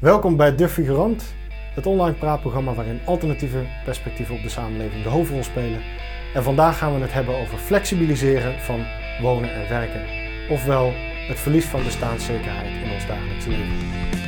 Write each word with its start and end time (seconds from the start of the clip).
Welkom 0.00 0.36
bij 0.36 0.54
De 0.54 0.68
Figurant, 0.68 1.34
het 1.74 1.86
online 1.86 2.16
praatprogramma 2.16 2.74
waarin 2.74 3.00
alternatieve 3.04 3.66
perspectieven 3.84 4.34
op 4.34 4.42
de 4.42 4.48
samenleving 4.48 5.02
de 5.02 5.08
hoofdrol 5.08 5.42
spelen. 5.42 5.80
En 6.34 6.42
vandaag 6.42 6.78
gaan 6.78 6.94
we 6.94 7.00
het 7.00 7.12
hebben 7.12 7.36
over 7.36 7.58
flexibiliseren 7.58 8.60
van 8.60 8.84
wonen 9.20 9.54
en 9.54 9.68
werken, 9.68 10.02
ofwel 10.50 10.92
het 11.28 11.38
verlies 11.38 11.64
van 11.64 11.84
bestaanszekerheid 11.84 12.84
in 12.84 12.92
ons 12.92 13.06
dagelijks 13.06 13.46
leven. 13.46 14.25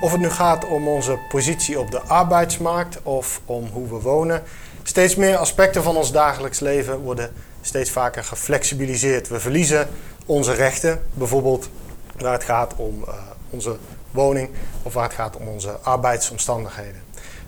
Of 0.00 0.12
het 0.12 0.20
nu 0.20 0.30
gaat 0.30 0.66
om 0.66 0.88
onze 0.88 1.18
positie 1.28 1.78
op 1.78 1.90
de 1.90 2.00
arbeidsmarkt 2.00 3.02
of 3.02 3.40
om 3.44 3.68
hoe 3.72 3.88
we 3.88 4.00
wonen. 4.00 4.42
Steeds 4.82 5.14
meer 5.14 5.36
aspecten 5.36 5.82
van 5.82 5.96
ons 5.96 6.12
dagelijks 6.12 6.60
leven 6.60 6.98
worden 6.98 7.30
steeds 7.60 7.90
vaker 7.90 8.24
geflexibiliseerd. 8.24 9.28
We 9.28 9.40
verliezen 9.40 9.88
onze 10.26 10.52
rechten, 10.52 11.02
bijvoorbeeld 11.14 11.68
waar 12.18 12.32
het 12.32 12.44
gaat 12.44 12.74
om 12.76 13.04
uh, 13.08 13.14
onze 13.50 13.76
woning 14.10 14.50
of 14.82 14.92
waar 14.92 15.04
het 15.04 15.14
gaat 15.14 15.36
om 15.36 15.48
onze 15.48 15.70
arbeidsomstandigheden. 15.70 17.02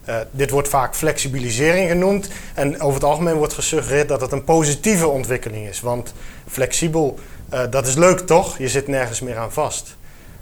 Uh, 0.08 0.16
dit 0.30 0.50
wordt 0.50 0.68
vaak 0.68 0.94
flexibilisering 0.94 1.88
genoemd 1.88 2.28
en 2.54 2.80
over 2.80 2.94
het 2.94 3.04
algemeen 3.04 3.34
wordt 3.34 3.52
gesuggereerd 3.52 4.08
dat 4.08 4.20
het 4.20 4.32
een 4.32 4.44
positieve 4.44 5.08
ontwikkeling 5.08 5.68
is. 5.68 5.80
Want 5.80 6.12
flexibel, 6.48 7.18
uh, 7.52 7.60
dat 7.70 7.86
is 7.86 7.94
leuk 7.94 8.18
toch? 8.18 8.58
Je 8.58 8.68
zit 8.68 8.86
nergens 8.88 9.20
meer 9.20 9.38
aan 9.38 9.52
vast. 9.52 9.96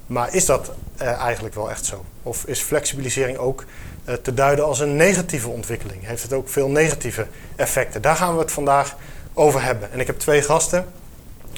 Maar 0.09 0.33
is 0.33 0.45
dat 0.45 0.71
uh, 1.01 1.07
eigenlijk 1.07 1.55
wel 1.55 1.69
echt 1.69 1.85
zo? 1.85 2.05
Of 2.23 2.45
is 2.45 2.59
flexibilisering 2.59 3.37
ook 3.37 3.65
uh, 4.05 4.13
te 4.13 4.33
duiden 4.33 4.65
als 4.65 4.79
een 4.79 4.95
negatieve 4.95 5.49
ontwikkeling? 5.49 6.05
Heeft 6.05 6.23
het 6.23 6.33
ook 6.33 6.49
veel 6.49 6.69
negatieve 6.69 7.27
effecten? 7.55 8.01
Daar 8.01 8.15
gaan 8.15 8.33
we 8.33 8.41
het 8.41 8.51
vandaag 8.51 8.95
over 9.33 9.63
hebben. 9.63 9.91
En 9.91 9.99
ik 9.99 10.07
heb 10.07 10.19
twee 10.19 10.41
gasten. 10.41 10.85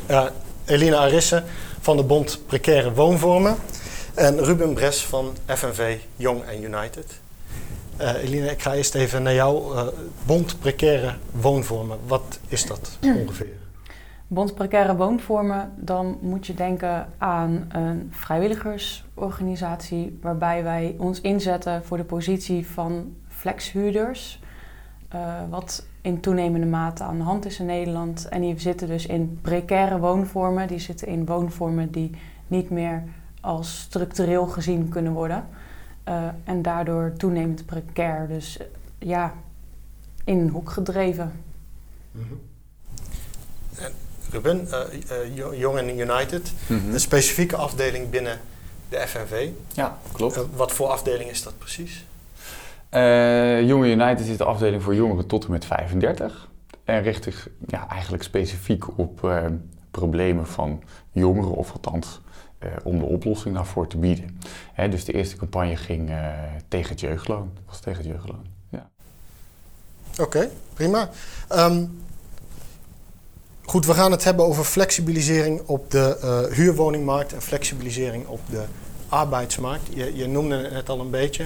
Uh, 0.09 0.25
Elina 0.65 0.97
Arisse 0.97 1.43
van 1.81 1.97
de 1.97 2.03
Bond 2.03 2.39
Precaire 2.45 2.93
Woonvormen. 2.93 3.55
En 4.13 4.43
Ruben 4.43 4.73
Bres 4.73 5.01
van 5.01 5.37
FNV 5.45 5.97
Young 6.15 6.41
and 6.49 6.63
United. 6.63 7.05
Elina, 7.97 8.49
ik 8.49 8.61
ga 8.61 8.73
eerst 8.73 8.95
even 8.95 9.23
naar 9.23 9.33
jou. 9.33 9.75
Bond 10.25 10.59
Precaire 10.59 11.13
Woonvormen, 11.31 11.97
wat 12.07 12.39
is 12.47 12.65
dat 12.65 12.89
ongeveer? 13.01 13.60
Bond 14.33 14.55
Precaire 14.55 14.95
Woonvormen, 14.95 15.71
dan 15.75 16.17
moet 16.21 16.47
je 16.47 16.53
denken 16.53 17.07
aan 17.17 17.65
een 17.69 18.07
vrijwilligersorganisatie 18.11 20.19
waarbij 20.21 20.63
wij 20.63 20.95
ons 20.97 21.21
inzetten 21.21 21.83
voor 21.83 21.97
de 21.97 22.03
positie 22.03 22.67
van 22.67 23.15
flexhuurders. 23.27 24.41
Uh, 25.15 25.35
wat 25.49 25.85
in 26.01 26.19
toenemende 26.19 26.67
mate 26.67 27.03
aan 27.03 27.17
de 27.17 27.23
hand 27.23 27.45
is 27.45 27.59
in 27.59 27.65
Nederland. 27.65 28.27
En 28.27 28.41
die 28.41 28.59
zitten 28.59 28.87
dus 28.87 29.05
in 29.05 29.39
precaire 29.41 29.99
woonvormen. 29.99 30.67
Die 30.67 30.79
zitten 30.79 31.07
in 31.07 31.25
woonvormen 31.25 31.91
die 31.91 32.11
niet 32.47 32.69
meer 32.69 33.03
als 33.41 33.79
structureel 33.79 34.47
gezien 34.47 34.89
kunnen 34.89 35.13
worden. 35.13 35.45
Uh, 36.07 36.27
en 36.43 36.61
daardoor 36.61 37.13
toenemend 37.17 37.65
precair. 37.65 38.27
Dus 38.27 38.59
uh, 38.59 38.65
ja, 38.97 39.33
in 40.23 40.37
een 40.37 40.49
hoek 40.49 40.69
gedreven. 40.69 41.31
Mm-hmm. 42.11 42.39
Ruben, 44.31 44.67
uh, 44.71 44.79
uh, 45.37 45.59
Young 45.59 45.79
and 45.79 45.89
United, 45.89 46.53
mm-hmm. 46.67 46.93
een 46.93 46.99
specifieke 46.99 47.55
afdeling 47.55 48.09
binnen 48.09 48.39
de 48.89 48.97
FNV. 49.07 49.49
Ja, 49.73 49.97
klopt. 50.11 50.37
Uh, 50.37 50.43
wat 50.55 50.71
voor 50.71 50.87
afdeling 50.87 51.29
is 51.29 51.43
dat 51.43 51.57
precies? 51.57 52.05
Young 53.67 53.85
United 53.85 54.27
is 54.27 54.37
de 54.37 54.43
afdeling 54.43 54.83
voor 54.83 54.95
jongeren 54.95 55.27
tot 55.27 55.45
en 55.45 55.51
met 55.51 55.65
35. 55.65 56.49
En 56.83 57.01
richt 57.01 57.23
zich 57.23 57.49
ja, 57.67 57.87
eigenlijk 57.89 58.23
specifiek 58.23 58.97
op 58.97 59.31
problemen 59.91 60.47
van 60.47 60.83
jongeren, 61.11 61.51
of 61.51 61.71
althans 61.71 62.21
om 62.83 62.99
de 62.99 63.05
oplossing 63.05 63.55
daarvoor 63.55 63.87
te 63.87 63.97
bieden. 63.97 64.39
Hè, 64.73 64.89
dus 64.89 65.05
de 65.05 65.13
eerste 65.13 65.35
campagne 65.35 65.75
ging 65.75 66.11
tegen 66.67 66.89
het 66.89 66.99
jeugdloon. 66.99 67.51
Dat 67.53 67.63
was 67.65 67.79
tegen 67.79 68.01
het 68.01 68.11
jeugdloon, 68.11 68.45
ja. 68.69 68.89
Oké, 70.11 70.21
okay, 70.21 70.49
prima. 70.73 71.09
Um, 71.51 72.01
Goed, 73.71 73.85
we 73.85 73.93
gaan 73.93 74.11
het 74.11 74.23
hebben 74.23 74.45
over 74.45 74.63
flexibilisering 74.63 75.61
op 75.65 75.91
de 75.91 76.17
uh, 76.23 76.55
huurwoningmarkt 76.55 77.33
en 77.33 77.41
flexibilisering 77.41 78.27
op 78.27 78.39
de 78.49 78.63
arbeidsmarkt. 79.09 79.87
Je, 79.93 80.15
je, 80.15 80.27
noemde 80.27 80.55
het 80.55 80.71
net 80.71 80.89
al 80.89 80.99
een 80.99 81.09
beetje, 81.09 81.45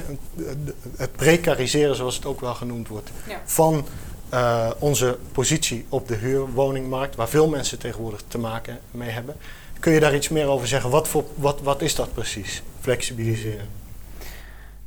het 0.97 1.11
precariseren 1.11 1.95
zoals 1.95 2.15
het 2.15 2.25
ook 2.25 2.39
wel 2.41 2.53
genoemd 2.53 2.87
wordt, 2.87 3.09
ja. 3.27 3.41
van 3.43 3.85
uh, 4.33 4.69
onze 4.79 5.17
positie 5.31 5.85
op 5.89 6.07
de 6.07 6.15
huurwoningmarkt, 6.15 7.15
waar 7.15 7.29
veel 7.29 7.49
mensen 7.49 7.79
tegenwoordig 7.79 8.23
te 8.27 8.37
maken 8.37 8.79
mee 8.91 9.09
hebben. 9.09 9.35
Kun 9.79 9.91
je 9.91 9.99
daar 9.99 10.15
iets 10.15 10.29
meer 10.29 10.47
over 10.47 10.67
zeggen? 10.67 10.89
Wat, 10.89 11.07
voor, 11.07 11.23
wat, 11.35 11.61
wat 11.61 11.81
is 11.81 11.95
dat 11.95 12.13
precies, 12.13 12.63
flexibiliseren? 12.79 13.67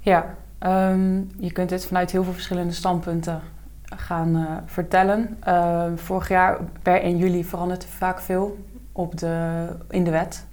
Ja, 0.00 0.36
um, 0.66 1.30
je 1.38 1.52
kunt 1.52 1.68
dit 1.68 1.86
vanuit 1.86 2.10
heel 2.10 2.24
veel 2.24 2.32
verschillende 2.32 2.74
standpunten 2.74 3.42
gaan 3.96 4.36
uh, 4.36 4.50
vertellen. 4.66 5.38
Uh, 5.48 5.84
vorig 5.94 6.28
jaar 6.28 6.58
per 6.82 7.00
1 7.00 7.16
juli 7.16 7.44
veranderde 7.44 7.86
vaak 7.86 8.20
veel 8.20 8.58
op 8.92 9.18
de, 9.18 9.66
in 9.88 10.04
de 10.04 10.10
wet. 10.10 10.46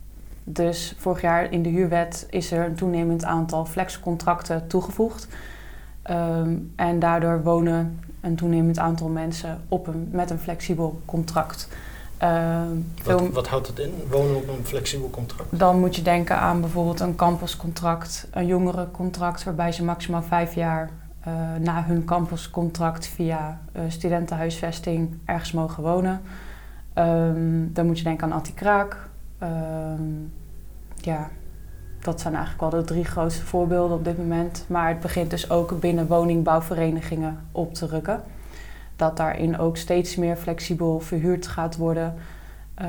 Dus 0.43 0.95
vorig 0.97 1.21
jaar 1.21 1.51
in 1.51 1.63
de 1.63 1.69
huurwet 1.69 2.27
is 2.29 2.51
er 2.51 2.65
een 2.65 2.75
toenemend 2.75 3.23
aantal 3.23 3.65
flexcontracten 3.65 4.67
toegevoegd. 4.67 5.27
Um, 6.11 6.73
en 6.75 6.99
daardoor 6.99 7.43
wonen 7.43 7.99
een 8.21 8.35
toenemend 8.35 8.79
aantal 8.79 9.07
mensen 9.07 9.61
op 9.67 9.87
een, 9.87 10.09
met 10.11 10.29
een 10.29 10.39
flexibel 10.39 11.01
contract. 11.05 11.67
Uh, 12.23 12.61
wat, 13.03 13.29
wat, 13.29 13.47
houdt 13.47 13.67
het 13.67 13.79
in, 13.79 13.93
wonen 14.09 14.35
op 14.35 14.47
een 14.47 14.65
flexibel 14.65 15.09
contract? 15.09 15.59
Dan 15.59 15.79
moet 15.79 15.95
je 15.95 16.01
denken 16.01 16.37
aan 16.37 16.61
bijvoorbeeld 16.61 16.99
een 16.99 17.15
campuscontract, 17.15 18.27
een 18.31 18.45
jongerencontract, 18.45 19.43
waarbij 19.43 19.71
ze 19.71 19.83
maximaal 19.83 20.23
vijf 20.23 20.53
jaar 20.53 20.89
uh, 21.27 21.33
na 21.59 21.83
hun 21.83 22.05
campuscontract 22.05 23.07
via 23.07 23.61
uh, 23.75 23.81
studentenhuisvesting 23.87 25.17
ergens 25.25 25.51
mogen 25.51 25.83
wonen. 25.83 26.21
Um, 26.97 27.73
dan 27.73 27.85
moet 27.85 27.97
je 27.97 28.03
denken 28.03 28.27
aan 28.27 28.31
anti-kraak. 28.31 29.09
Um, 29.43 30.33
ja, 30.95 31.29
dat 31.99 32.21
zijn 32.21 32.35
eigenlijk 32.35 32.71
wel 32.71 32.81
de 32.81 32.87
drie 32.87 33.05
grootste 33.05 33.45
voorbeelden 33.45 33.97
op 33.97 34.03
dit 34.03 34.17
moment. 34.17 34.65
Maar 34.67 34.87
het 34.87 34.99
begint 34.99 35.29
dus 35.29 35.49
ook 35.49 35.79
binnen 35.79 36.07
woningbouwverenigingen 36.07 37.39
op 37.51 37.73
te 37.73 37.87
rukken. 37.87 38.21
Dat 38.95 39.17
daarin 39.17 39.57
ook 39.59 39.77
steeds 39.77 40.15
meer 40.15 40.35
flexibel 40.35 40.99
verhuurd 40.99 41.47
gaat 41.47 41.75
worden. 41.77 42.13
Uh, 42.81 42.87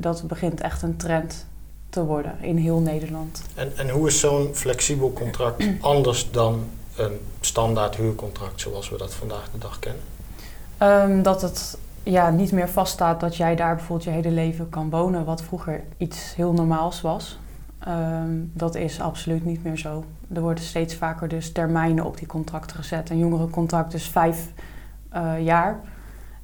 dat 0.00 0.26
begint 0.26 0.60
echt 0.60 0.82
een 0.82 0.96
trend 0.96 1.46
te 1.88 2.04
worden 2.04 2.32
in 2.40 2.56
heel 2.56 2.80
Nederland. 2.80 3.42
En, 3.54 3.76
en 3.76 3.88
hoe 3.88 4.06
is 4.06 4.20
zo'n 4.20 4.48
flexibel 4.52 5.12
contract 5.12 5.64
anders 5.80 6.30
dan 6.30 6.64
een 6.96 7.20
standaard 7.40 7.96
huurcontract 7.96 8.60
zoals 8.60 8.90
we 8.90 8.98
dat 8.98 9.14
vandaag 9.14 9.50
de 9.52 9.58
dag 9.58 9.78
kennen? 9.78 10.02
Um, 10.82 11.22
dat 11.22 11.42
het 11.42 11.78
ja, 12.02 12.30
niet 12.30 12.52
meer 12.52 12.68
vaststaat 12.68 13.20
dat 13.20 13.36
jij 13.36 13.56
daar 13.56 13.74
bijvoorbeeld 13.74 14.08
je 14.08 14.14
hele 14.14 14.30
leven 14.30 14.68
kan 14.68 14.90
wonen, 14.90 15.24
wat 15.24 15.42
vroeger 15.42 15.84
iets 15.96 16.34
heel 16.34 16.52
normaals 16.52 17.00
was. 17.00 17.38
Um, 17.88 18.50
dat 18.54 18.74
is 18.74 19.00
absoluut 19.00 19.44
niet 19.44 19.64
meer 19.64 19.76
zo. 19.78 20.04
Er 20.34 20.40
worden 20.40 20.64
steeds 20.64 20.94
vaker 20.94 21.28
dus 21.28 21.52
termijnen 21.52 22.04
op 22.04 22.18
die 22.18 22.26
contracten 22.26 22.76
gezet. 22.76 23.10
Een 23.10 23.18
jongerencontract 23.18 23.94
is 23.94 24.08
vijf 24.08 24.52
uh, 25.14 25.44
jaar. 25.44 25.80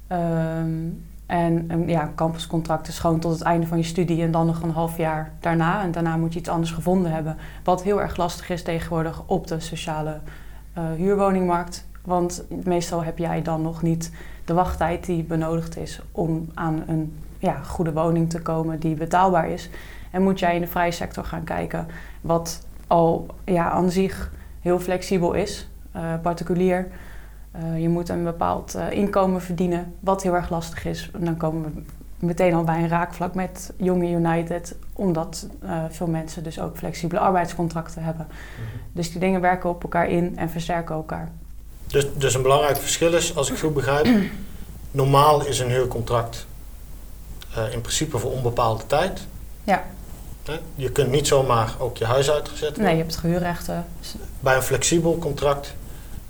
Um, 0.07 1.05
en 1.25 1.65
een 1.67 1.87
ja, 1.87 2.11
campuscontract 2.15 2.87
is 2.87 2.99
gewoon 2.99 3.19
tot 3.19 3.31
het 3.31 3.41
einde 3.41 3.67
van 3.67 3.77
je 3.77 3.83
studie 3.83 4.21
en 4.21 4.31
dan 4.31 4.45
nog 4.45 4.61
een 4.61 4.71
half 4.71 4.97
jaar 4.97 5.31
daarna. 5.39 5.81
En 5.81 5.91
daarna 5.91 6.17
moet 6.17 6.33
je 6.33 6.39
iets 6.39 6.49
anders 6.49 6.71
gevonden 6.71 7.11
hebben. 7.11 7.37
Wat 7.63 7.83
heel 7.83 8.01
erg 8.01 8.17
lastig 8.17 8.49
is 8.49 8.63
tegenwoordig 8.63 9.23
op 9.25 9.47
de 9.47 9.59
sociale 9.59 10.19
huurwoningmarkt. 10.73 11.85
Want 12.05 12.43
meestal 12.63 13.03
heb 13.03 13.17
jij 13.17 13.41
dan 13.41 13.61
nog 13.61 13.81
niet 13.81 14.11
de 14.45 14.53
wachttijd 14.53 15.05
die 15.05 15.23
benodigd 15.23 15.77
is 15.77 16.01
om 16.11 16.47
aan 16.53 16.83
een 16.87 17.17
ja, 17.39 17.61
goede 17.63 17.93
woning 17.93 18.29
te 18.29 18.41
komen 18.41 18.79
die 18.79 18.95
betaalbaar 18.95 19.49
is. 19.49 19.69
En 20.11 20.23
moet 20.23 20.39
jij 20.39 20.55
in 20.55 20.61
de 20.61 20.67
vrije 20.67 20.91
sector 20.91 21.23
gaan 21.23 21.43
kijken, 21.43 21.87
wat 22.21 22.67
al 22.87 23.25
ja, 23.43 23.69
aan 23.69 23.91
zich 23.91 24.31
heel 24.59 24.79
flexibel 24.79 25.33
is, 25.33 25.69
uh, 25.95 26.13
particulier. 26.21 26.87
Uh, 27.55 27.81
je 27.81 27.89
moet 27.89 28.09
een 28.09 28.23
bepaald 28.23 28.77
inkomen 28.89 29.41
verdienen, 29.41 29.93
wat 29.99 30.23
heel 30.23 30.35
erg 30.35 30.49
lastig 30.49 30.85
is. 30.85 31.11
En 31.13 31.25
dan 31.25 31.37
komen 31.37 31.63
we 31.63 31.81
meteen 32.21 32.53
al 32.53 32.63
bij 32.63 32.77
een 32.77 32.87
raakvlak 32.87 33.33
met 33.33 33.73
Jonge 33.77 34.09
United, 34.09 34.75
omdat 34.93 35.47
uh, 35.63 35.83
veel 35.89 36.07
mensen 36.07 36.43
dus 36.43 36.59
ook 36.59 36.77
flexibele 36.77 37.19
arbeidscontracten 37.19 38.03
hebben. 38.03 38.27
Mm 38.29 38.65
-hmm. 38.65 38.81
Dus 38.91 39.11
die 39.11 39.19
dingen 39.19 39.41
werken 39.41 39.69
op 39.69 39.83
elkaar 39.83 40.09
in 40.09 40.37
en 40.37 40.49
versterken 40.49 40.95
elkaar. 40.95 41.29
Dus, 41.87 42.07
dus 42.17 42.33
een 42.33 42.41
belangrijk 42.41 42.77
verschil 42.77 43.13
is, 43.13 43.35
als 43.35 43.51
ik 43.51 43.57
goed 43.57 43.73
begrijp, 43.73 44.07
normaal 44.91 45.45
is 45.45 45.59
een 45.59 45.69
huurcontract 45.69 46.45
in 47.71 47.81
principe 47.81 48.17
voor 48.17 48.31
onbepaalde 48.31 48.85
tijd. 48.87 49.27
Ja. 49.63 49.83
Je 50.75 50.91
kunt 50.91 51.11
niet 51.11 51.27
zomaar 51.27 51.75
ook 51.79 51.97
je 51.97 52.05
huis 52.05 52.31
uitgezet 52.31 52.67
worden. 52.67 52.83
Nee, 52.83 52.95
je 52.95 53.01
hebt 53.01 53.15
gehuurrechten. 53.15 53.85
Bij 54.39 54.55
een 54.55 54.61
flexibel 54.61 55.17
contract 55.17 55.73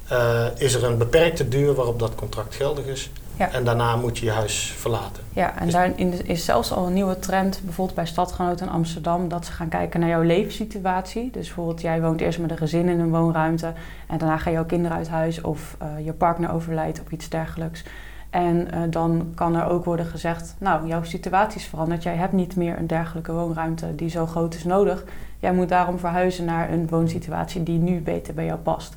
eh, 0.08 0.46
is 0.58 0.74
er 0.74 0.84
een 0.84 0.98
beperkte 0.98 1.48
duur 1.48 1.74
waarop 1.74 2.00
dat 2.00 2.16
contract 2.16 2.56
geldig 2.56 2.86
is. 2.86 3.10
Ja. 3.38 3.52
En 3.52 3.64
daarna 3.64 3.96
moet 3.96 4.18
je 4.18 4.26
je 4.26 4.32
huis 4.32 4.74
verlaten. 4.78 5.24
Ja, 5.34 5.60
en 5.60 5.70
daarin 5.70 6.26
is 6.28 6.46
zelfs 6.46 6.72
al 6.72 6.88
een 6.88 6.94
nieuwe 6.94 7.20
trend, 7.20 7.62
bijvoorbeeld 7.64 7.96
bij 7.96 8.06
Stadgenoten 8.06 8.66
in 8.66 8.72
Amsterdam, 8.72 9.28
dat 9.28 9.46
ze 9.46 9.52
gaan 9.52 9.70
kijken 9.70 10.00
naar 10.00 10.10
jouw 10.10 10.22
levenssituatie. 10.22 11.30
Dus 11.32 11.46
bijvoorbeeld, 11.46 11.82
jij 11.82 12.02
woont 12.02 12.22
eerst 12.22 12.40
met 12.40 12.52
een 12.52 12.58
gezin 12.58 12.90
in 12.90 13.00
een 13.00 13.10
woonruimte 13.10 13.74
en 14.08 14.18
daarna 14.18 14.38
gaan 14.38 14.54
jouw 14.54 14.66
kinderen 14.66 14.98
uit 14.98 15.10
huis 15.10 15.42
of 15.42 15.76
eh, 15.80 16.06
je 16.06 16.14
partner 16.14 16.52
overlijdt 16.52 17.02
of 17.02 17.12
iets 17.12 17.30
dergelijks. 17.30 17.84
En 18.30 18.72
eh, 18.72 18.82
dan 18.90 19.32
kan 19.36 19.56
er 19.56 19.70
ook 19.70 19.86
worden 19.86 20.06
gezegd, 20.06 20.56
nou, 20.58 20.88
jouw 20.88 21.04
situatie 21.04 21.60
is 21.60 21.66
veranderd. 21.66 22.04
Jij 22.04 22.16
hebt 22.16 22.34
niet 22.34 22.56
meer 22.56 22.78
een 22.78 22.88
dergelijke 22.88 23.32
woonruimte 23.32 23.96
die 23.96 24.10
zo 24.10 24.26
groot 24.26 24.54
is 24.54 24.64
nodig. 24.64 25.04
Jij 25.40 25.54
moet 25.54 25.70
daarom 25.70 26.00
verhuizen 26.00 26.46
naar 26.46 26.72
een 26.72 26.88
woonsituatie 26.88 27.64
die 27.64 27.80
nu 27.80 28.02
beter 28.02 28.34
bij 28.34 28.46
jou 28.46 28.60
past. 28.60 28.96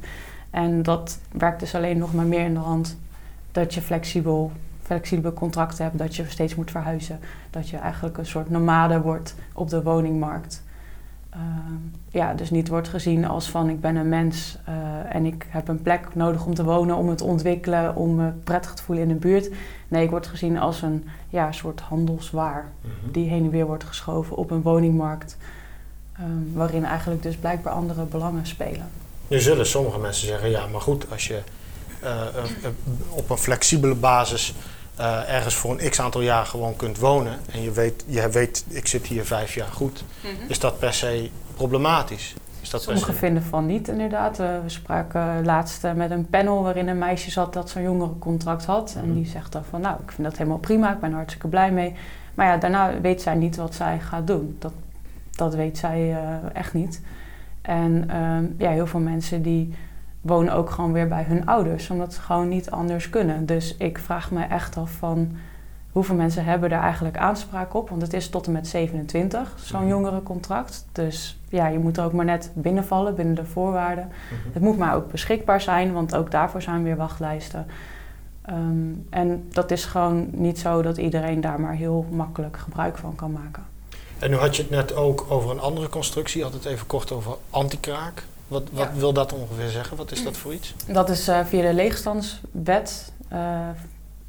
En 0.51 0.83
dat 0.83 1.19
werkt 1.33 1.61
dus 1.61 1.75
alleen 1.75 1.99
nog 1.99 2.15
maar 2.15 2.25
meer 2.25 2.45
in 2.45 2.55
de 2.55 2.61
hand 2.61 2.97
dat 3.55 3.75
je 3.75 3.83
flexibel, 3.83 4.53
flexibele 4.83 5.33
contracten 5.33 5.85
hebt, 5.85 5.99
dat 5.99 6.17
je 6.17 6.25
steeds 6.29 6.55
moet 6.55 6.71
verhuizen. 6.71 7.21
Dat 7.51 7.69
je 7.69 7.77
eigenlijk 7.77 8.19
een 8.19 8.27
soort 8.27 8.51
nomade 8.51 9.01
wordt 9.01 9.35
op 9.53 9.69
de 9.71 9.83
woningmarkt. 9.83 10.63
Ehm, 11.31 11.75
ja, 12.11 12.35
dus 12.35 12.51
niet 12.51 12.69
wordt 12.69 12.89
gezien 12.89 13.25
als 13.27 13.51
van 13.51 13.69
ik 13.69 13.81
ben 13.81 13.97
een 13.97 14.09
mens 14.09 14.59
eh, 14.65 15.15
en 15.15 15.27
ik 15.27 15.47
heb 15.49 15.69
een 15.69 15.83
plek 15.83 16.15
nodig 16.15 16.47
om 16.47 16.55
te 16.55 16.65
wonen, 16.65 16.97
om 16.97 17.09
het 17.09 17.19
te 17.19 17.25
ontwikkelen, 17.25 17.97
om 17.97 18.15
me 18.15 18.31
prettig 18.45 18.75
te 18.75 18.83
voelen 18.83 19.05
in 19.05 19.11
de 19.11 19.15
buurt. 19.21 19.51
Nee, 19.89 20.05
ik 20.05 20.11
word 20.11 20.27
gezien 20.27 20.59
als 20.59 20.83
een 20.83 21.09
ja, 21.29 21.53
soort 21.53 21.81
handelswaar 21.81 22.73
die 23.11 23.29
heen 23.29 23.45
en 23.45 23.51
weer 23.51 23.67
wordt 23.67 23.85
geschoven 23.85 24.37
op 24.37 24.51
een 24.51 24.63
woningmarkt. 24.63 25.37
ehm, 26.19 26.53
waarin 26.53 26.85
eigenlijk 26.85 27.23
dus 27.23 27.37
blijkbaar 27.37 27.73
andere 27.73 28.05
belangen 28.05 28.47
spelen. 28.47 28.89
Nu 29.29 29.41
zullen 29.41 29.67
sommige 29.67 29.99
mensen 29.99 30.27
zeggen, 30.27 30.51
ja, 30.51 30.67
maar 30.67 30.81
goed, 30.81 31.11
als 31.11 31.27
je 31.27 31.43
op 33.11 33.31
een 33.31 33.37
flexibele 33.37 33.95
basis 33.95 34.55
eh, 34.97 35.35
ergens 35.35 35.55
voor 35.55 35.71
een 35.81 35.91
x 35.91 36.01
aantal 36.01 36.21
jaar 36.21 36.47
gewoon 36.47 36.77
kunt 36.77 36.99
wonen 36.99 37.39
en 37.53 37.63
je 37.63 37.71
weet, 37.71 38.05
je 38.07 38.29
weet, 38.29 38.65
ik 38.69 38.87
zit 38.87 39.07
hier 39.07 39.25
vijf 39.25 39.55
jaar 39.55 39.69
goed, 39.73 40.05
is 40.49 40.59
dat 40.59 40.79
per 40.79 40.93
se 40.95 41.31
problematisch? 41.57 42.35
Is 42.61 42.71
dat 42.71 42.81
per 42.85 42.91
Sommigen 42.91 43.15
se... 43.15 43.19
vinden 43.21 43.43
van 43.43 43.67
niet, 43.67 43.89
inderdaad. 43.89 44.39
Eh, 44.39 44.47
we 44.63 44.69
spraken 44.69 45.45
laatst 45.45 45.85
eh, 45.85 45.93
met 45.93 46.11
een 46.11 46.27
panel 46.27 46.63
waarin 46.63 46.89
een 46.89 46.99
meisje 46.99 47.31
zat 47.31 47.53
dat 47.53 47.71
zo'n 47.71 47.83
jongerencontract 47.83 48.65
had. 48.65 48.95
En 48.97 49.05
Mhm. 49.05 49.15
die 49.15 49.27
zegt 49.27 49.53
dan 49.53 49.65
van, 49.65 49.81
nou, 49.81 49.97
ik 50.05 50.13
vind 50.13 50.29
dat 50.29 50.37
helemaal 50.37 50.59
prima, 50.59 50.93
ik 50.93 51.01
ben 51.01 51.11
er 51.11 51.17
hartstikke 51.17 51.49
blij 51.49 51.73
mee. 51.73 51.95
Maar 52.35 52.47
ja, 52.47 52.57
daarna 52.57 53.01
weet 53.01 53.23
zij 53.23 53.35
niet 53.35 53.57
wat 53.57 53.75
zij 53.75 53.99
gaat 54.01 54.27
doen. 54.27 54.57
Dat, 54.59 54.73
dat 55.31 55.55
weet 55.55 55.79
zij 55.79 56.13
eh, 56.13 56.21
echt 56.53 56.75
niet. 56.75 57.01
En 57.63 58.05
ehm, 58.11 58.45
ja, 58.59 58.71
heel 58.71 58.87
veel 58.87 59.01
mensen 59.01 59.43
die 59.43 59.75
wonen 60.25 60.55
ook 60.55 60.71
gewoon 60.71 60.93
weer 60.93 61.09
bij 61.09 61.23
hun 61.23 61.47
ouders, 61.47 61.91
omdat 61.91 62.15
ze 62.15 62.21
gewoon 62.21 62.49
niet 62.49 62.71
anders 62.71 63.11
kunnen. 63.11 63.47
Dus 63.47 63.77
ik 63.77 63.99
vraag 63.99 64.31
me 64.31 64.45
echt 64.45 64.77
af 64.77 64.91
van 64.91 65.33
hoeveel 65.93 66.15
mensen 66.15 66.45
hebben 66.45 66.71
daar 66.71 66.83
eigenlijk 66.83 67.17
aanspraak 67.17 67.75
op? 67.75 67.89
Want 67.91 68.03
het 68.03 68.13
is 68.13 68.29
tot 68.29 68.47
en 68.47 68.53
met 68.53 68.67
27, 68.69 69.53
zo'n 69.57 69.81
Mhm. 69.81 69.89
jongerencontract. 69.89 70.87
Dus 70.93 71.39
ja, 71.49 71.67
je 71.67 71.79
moet 71.79 71.97
er 71.97 72.05
ook 72.05 72.13
maar 72.13 72.25
net 72.25 72.51
binnenvallen 72.55 73.15
binnen 73.15 73.35
de 73.35 73.45
voorwaarden. 73.45 74.05
Mhm. 74.09 74.53
Het 74.53 74.63
moet 74.63 74.79
maar 74.79 74.95
ook 74.95 75.11
beschikbaar 75.11 75.61
zijn, 75.61 75.93
want 75.93 76.15
ook 76.15 76.31
daarvoor 76.31 76.63
zijn 76.63 76.83
weer 76.83 76.97
wachtlijsten. 76.97 77.67
Ehm, 78.43 78.93
en 79.11 79.49
dat 79.53 79.71
is 79.71 79.85
gewoon 79.85 80.29
niet 80.31 80.59
zo 80.59 80.83
dat 80.83 80.97
iedereen 80.97 81.41
daar 81.41 81.61
maar 81.61 81.75
heel 81.75 82.07
makkelijk 82.11 82.57
gebruik 82.57 82.97
van 82.99 83.15
kan 83.15 83.33
maken. 83.33 83.63
En 84.19 84.31
nu 84.31 84.37
had 84.37 84.57
je 84.57 84.63
het 84.63 84.71
net 84.71 84.95
ook 84.95 85.27
over 85.29 85.51
een 85.51 85.61
andere 85.61 85.89
constructie, 85.89 86.39
je 86.39 86.45
had 86.45 86.53
het 86.55 86.65
even 86.65 86.87
kort 86.87 87.13
over 87.13 87.33
antikraak. 87.51 88.23
Wat, 88.55 88.63
wat 88.73 88.89
Ja. 88.93 88.99
wil 89.01 89.13
dat 89.13 89.33
ongeveer 89.33 89.69
zeggen? 89.69 89.97
Wat 89.97 90.11
is 90.13 90.25
dat 90.25 90.37
voor 90.37 90.55
iets? 90.55 90.75
Dat 90.87 91.09
is 91.09 91.29
eh, 91.29 91.45
via 91.45 91.63
de 91.63 91.75
leegstandswet. 91.75 93.13
Eh, 93.29 93.39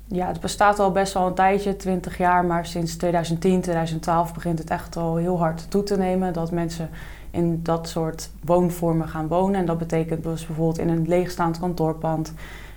ja, 0.08 0.28
het 0.28 0.40
bestaat 0.40 0.80
al 0.80 0.92
best 0.92 1.14
wel 1.14 1.28
een 1.28 1.34
tijdje, 1.34 1.76
20 1.76 2.18
jaar, 2.18 2.46
maar 2.46 2.66
sinds 2.66 2.96
2010, 2.96 3.62
2012 3.62 4.34
begint 4.34 4.60
het 4.60 4.70
echt 4.70 4.98
al 4.98 5.16
heel 5.16 5.38
hard 5.38 5.72
toe 5.72 5.84
te 5.84 5.98
nemen 5.98 6.34
dat 6.34 6.52
mensen 6.52 6.90
in 7.32 7.60
dat 7.64 7.90
soort 7.90 8.30
woonvormen 8.44 9.08
gaan 9.08 9.28
wonen. 9.28 9.60
En 9.60 9.66
dat 9.66 9.78
betekent 9.78 10.24
dus 10.24 10.46
bijvoorbeeld 10.46 10.78
in 10.78 10.90
een 10.90 11.08
leegstaand 11.08 11.60
kantoorpand, 11.60 12.34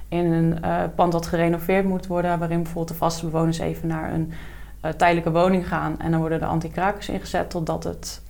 in 0.08 0.32
een 0.32 0.62
eh, 0.62 0.82
pand 0.94 1.12
dat 1.12 1.26
gerenoveerd 1.26 1.84
moet 1.84 2.06
worden, 2.06 2.38
waarin 2.38 2.56
bijvoorbeeld 2.62 2.88
de 2.88 2.94
vaste 3.04 3.24
bewoners 3.26 3.58
even 3.58 3.88
naar 3.88 4.12
een 4.12 4.32
eh, 4.80 4.90
tijdelijke 4.90 5.30
woning 5.30 5.68
gaan. 5.68 6.00
En 6.00 6.10
dan 6.10 6.20
worden 6.20 6.38
de 6.38 6.44
anti-krakers 6.44 7.08
ingezet 7.08 7.50
totdat 7.50 7.84
het 7.84 8.22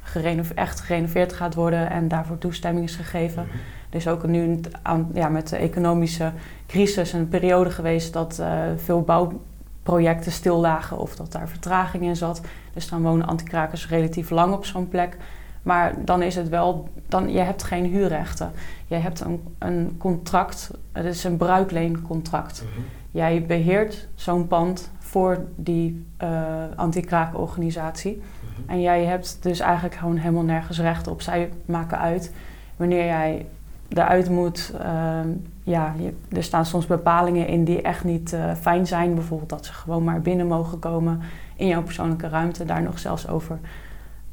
echt 0.55 0.81
gerenoveerd 0.81 1.33
gaat 1.33 1.55
worden 1.55 1.91
en 1.91 2.09
daarvoor 2.09 2.39
toestemming 2.39 2.85
is 2.85 2.97
gegeven. 2.97 3.47
Er 3.91 3.97
is 3.97 4.09
ook 4.09 4.27
nu 4.27 4.61
aan, 4.83 5.11
ja, 5.15 5.29
met 5.29 5.49
de 5.49 5.57
economische 5.57 6.33
crisis 6.67 7.13
een 7.13 7.29
periode 7.29 7.71
geweest 7.71 8.13
dat 8.13 8.39
eh, 8.39 8.63
veel 8.77 9.03
bouwprojecten 9.03 10.33
stil 10.33 10.61
lagen 10.61 10.99
of 10.99 11.17
dat 11.17 11.33
daar 11.33 11.49
vertraging 11.49 12.03
in 12.03 12.17
zat. 12.17 12.41
Dus 12.73 12.89
dan 12.89 13.03
wonen 13.03 13.27
antikrakers 13.27 13.89
relatief 13.89 14.31
lang 14.31 14.53
op 14.53 14.65
zo'n 14.65 14.89
plek. 14.89 15.17
Maar 15.63 15.95
dan 16.05 16.23
is 16.23 16.35
het 16.35 16.49
wel, 16.49 16.89
dan, 17.09 17.33
je 17.33 17.39
hebt 17.39 17.63
geen 17.63 17.85
huurrechten. 17.85 18.53
Je 18.87 18.95
hebt 18.95 19.21
een, 19.21 19.43
een 19.59 19.95
contract, 19.99 20.71
het 20.93 21.05
is 21.05 21.25
een 21.25 21.37
bruikleencontract. 21.37 22.65
Jij 23.11 23.45
beheert 23.47 24.09
zo'n 24.15 24.47
pand 24.47 24.91
voor 25.09 25.39
die 25.57 26.07
eh 26.17 26.43
anti-kraakorganisatie. 26.77 28.23
En 28.67 28.81
jij 28.81 29.05
hebt 29.05 29.39
dus 29.43 29.61
eigenlijk 29.61 29.95
gewoon 29.95 30.17
helemaal 30.17 30.43
nergens 30.43 30.81
recht 30.81 31.07
op. 31.07 31.23
Zij 31.23 31.51
maken 31.65 31.99
uit 31.99 32.33
wanneer 32.77 33.05
jij 33.05 33.47
eruit 33.89 34.31
moet. 34.31 34.73
Ehm, 34.83 35.29
ja, 35.63 35.95
je- 35.99 36.17
er 36.37 36.43
staan 36.43 36.67
soms 36.67 36.87
bepalingen 36.87 37.47
in 37.47 37.65
die 37.65 37.83
echt 37.83 38.05
niet 38.05 38.33
eh, 38.33 38.55
fijn 38.55 38.87
zijn. 38.87 39.15
Bijvoorbeeld 39.15 39.49
dat 39.51 39.67
ze 39.67 39.73
gewoon 39.73 40.05
maar 40.05 40.21
binnen 40.21 40.47
mogen 40.47 40.79
komen 40.79 41.21
in 41.57 41.67
jouw 41.67 41.83
persoonlijke 41.83 42.29
ruimte. 42.29 42.65
Daar 42.65 42.83
nog 42.83 42.99
zelfs 42.99 43.29
over 43.29 43.59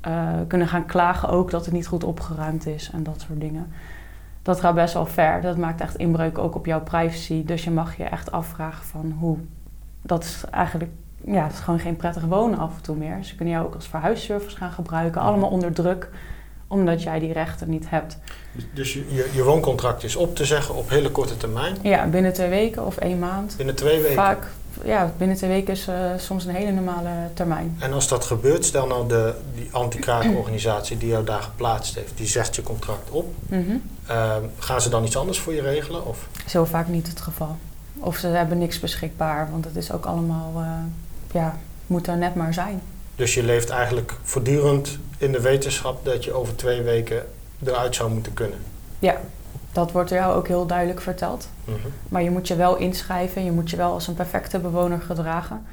eh, 0.02 0.30
kunnen 0.48 0.68
gaan 0.68 0.86
klagen 0.86 1.30
ook 1.30 1.52
dat 1.52 1.66
het 1.66 1.74
niet 1.74 1.88
goed 1.88 2.04
opgeruimd 2.04 2.68
is 2.68 2.90
en 2.94 3.04
dat 3.04 3.22
soort 3.28 3.42
dingen. 3.42 3.68
Dat 4.42 4.60
gaat 4.60 4.76
best 4.76 4.94
wel 4.94 5.06
ver. 5.06 5.42
Dat 5.42 5.58
maakt 5.58 5.82
echt 5.82 5.96
inbreuk 5.96 6.38
ook 6.38 6.56
op 6.56 6.66
jouw 6.66 6.82
privacy. 6.82 7.46
Dus 7.46 7.64
je 7.64 7.72
mag 7.72 7.98
je 7.98 8.04
echt 8.04 8.32
afvragen 8.32 8.86
van 8.86 9.14
hoe... 9.20 9.38
Dat 10.06 10.24
is 10.24 10.42
eigenlijk... 10.52 10.92
Ja, 11.26 11.44
het 11.44 11.54
is 11.54 11.60
gewoon 11.60 11.80
geen 11.80 11.96
prettig 11.96 12.24
wonen 12.24 12.60
af 12.60 12.76
en 12.76 12.82
toe 12.82 12.96
meer. 12.96 13.18
Ze 13.24 13.36
kunnen 13.36 13.54
jou 13.54 13.66
ook 13.66 13.76
als 13.76 13.88
verhuisservice 13.88 14.58
gaan 14.58 14.72
gebruiken. 14.72 15.22
Allemaal 15.22 15.50
onder 15.50 15.74
druk. 15.74 16.10
Omdat 16.68 17.04
jij 17.04 17.20
die 17.20 17.34
rechten 17.34 17.70
niet 17.70 17.90
hebt. 17.90 18.18
Dus 18.74 18.94
je, 18.94 19.06
je, 19.14 19.30
je 19.34 19.44
wooncontract 19.44 20.04
is 20.04 20.16
op 20.16 20.36
te 20.36 20.46
zeggen 20.46 20.76
op 20.76 20.90
hele 20.90 21.12
korte 21.12 21.38
termijn, 21.38 21.78
Ja, 21.82 22.08
binnen 22.08 22.34
twee 22.34 22.50
weken 22.50 22.86
of 22.86 22.98
één 22.98 23.20
maand. 23.20 23.54
binnen 23.58 23.76
twee 23.76 24.00
weken. 24.02 24.16
Vaak, 24.16 24.48
ja, 24.84 25.12
binnen 25.18 25.38
twee 25.38 25.50
weken 25.50 25.74
is 25.74 25.88
eh, 25.88 25.96
soms 26.18 26.46
een 26.46 26.56
hele 26.56 26.72
normale 26.72 27.10
termijn. 27.34 27.76
En 27.80 27.94
als 27.94 28.08
dat 28.08 28.26
gebeurt, 28.26 28.66
stel 28.66 28.88
nou 28.88 29.08
de, 29.08 29.34
die 29.56 29.70
anti-kraakorganisatie 29.72 30.98
die 30.98 31.10
jou 31.10 31.24
daar 31.26 31.42
geplaatst 31.42 31.96
heeft, 31.96 32.12
die 32.18 32.28
zegt 32.28 32.56
je 32.56 32.64
contract 32.64 33.10
op. 33.10 33.34
Mhm. 33.48 33.62
Ehm, 34.08 34.42
gaan 34.60 34.82
ze 34.82 34.90
dan 34.90 35.04
iets 35.04 35.18
anders 35.18 35.40
voor 35.40 35.54
je 35.54 35.62
regelen? 35.62 36.06
Of? 36.06 36.28
is 36.46 36.54
heel 36.54 36.66
vaak 36.66 36.88
niet 36.88 37.08
het 37.08 37.22
geval. 37.22 37.58
Of 38.00 38.18
ze 38.18 38.28
hebben 38.28 38.58
niks 38.58 38.80
beschikbaar, 38.80 39.52
want 39.52 39.66
het 39.66 39.76
is 39.76 39.92
ook 39.92 40.06
allemaal, 40.06 40.52
eh, 40.56 40.70
ja, 41.32 41.58
moet 41.88 42.08
er 42.08 42.18
net 42.18 42.36
maar 42.36 42.54
zijn. 42.54 42.82
Dus 43.16 43.34
je 43.34 43.44
leeft 43.44 43.70
eigenlijk 43.70 44.14
voortdurend 44.24 45.00
in 45.18 45.32
de 45.32 45.42
wetenschap 45.42 46.06
dat 46.06 46.24
je 46.24 46.34
over 46.34 46.56
twee 46.56 46.82
weken 46.82 47.26
eruit 47.64 47.96
zou 47.96 48.12
moeten 48.12 48.34
kunnen. 48.34 48.60
Dat 49.72 49.92
wordt 49.92 50.10
jou 50.10 50.36
ook 50.36 50.48
heel 50.48 50.66
duidelijk 50.66 51.02
verteld. 51.02 51.50
Mhm. 51.66 51.78
Maar 52.10 52.24
je 52.24 52.30
moet 52.30 52.48
je 52.48 52.56
wel 52.56 52.78
inschrijven, 52.78 53.44
je 53.44 53.52
moet 53.52 53.70
je 53.70 53.78
wel 53.78 53.92
als 53.92 54.08
een 54.08 54.14
perfecte 54.14 54.60
bewoner 54.60 55.02
gedragen. 55.02 55.66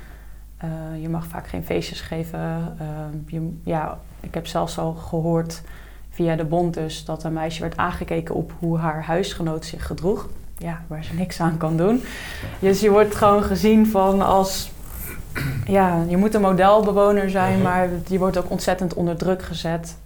Eh, 0.57 0.69
je 1.01 1.09
mag 1.09 1.27
vaak 1.27 1.49
geen 1.49 1.65
feestjes 1.65 2.01
geven. 2.01 2.41
Eh, 2.79 2.87
je, 3.27 3.53
ja, 3.65 3.99
ik 4.21 4.35
heb 4.35 4.47
zelfs 4.47 4.79
al 4.79 4.93
gehoord 4.93 5.63
via 6.11 6.37
de 6.37 6.45
bond 6.45 6.75
dus 6.75 7.05
dat 7.05 7.25
een 7.25 7.33
meisje 7.33 7.61
werd 7.61 7.77
aangekeken 7.77 8.35
op 8.35 8.53
hoe 8.59 8.79
haar 8.79 9.05
huisgenoot 9.05 9.65
zich 9.65 9.87
gedroeg. 9.87 10.29
Ja, 10.63 10.81
waar 10.87 11.05
ze 11.05 11.15
niks 11.15 11.41
aan 11.41 11.57
kan 11.57 11.77
doen. 11.77 12.03
Dus 12.59 12.81
je 12.81 12.91
wordt 12.91 13.15
gewoon 13.15 13.43
gezien 13.43 13.87
van 13.87 14.21
als... 14.23 14.71
Ja, 15.67 16.05
je 16.09 16.17
moet 16.17 16.35
een 16.35 16.41
modelbewoner 16.41 17.31
zijn, 17.31 17.53
Mhm. 17.55 17.63
maar 17.63 17.89
je 18.09 18.19
wordt 18.19 18.37
ook 18.39 18.51
ontzettend 18.51 18.95
onder 18.95 19.17
druk 19.17 19.43
gezet 19.43 19.97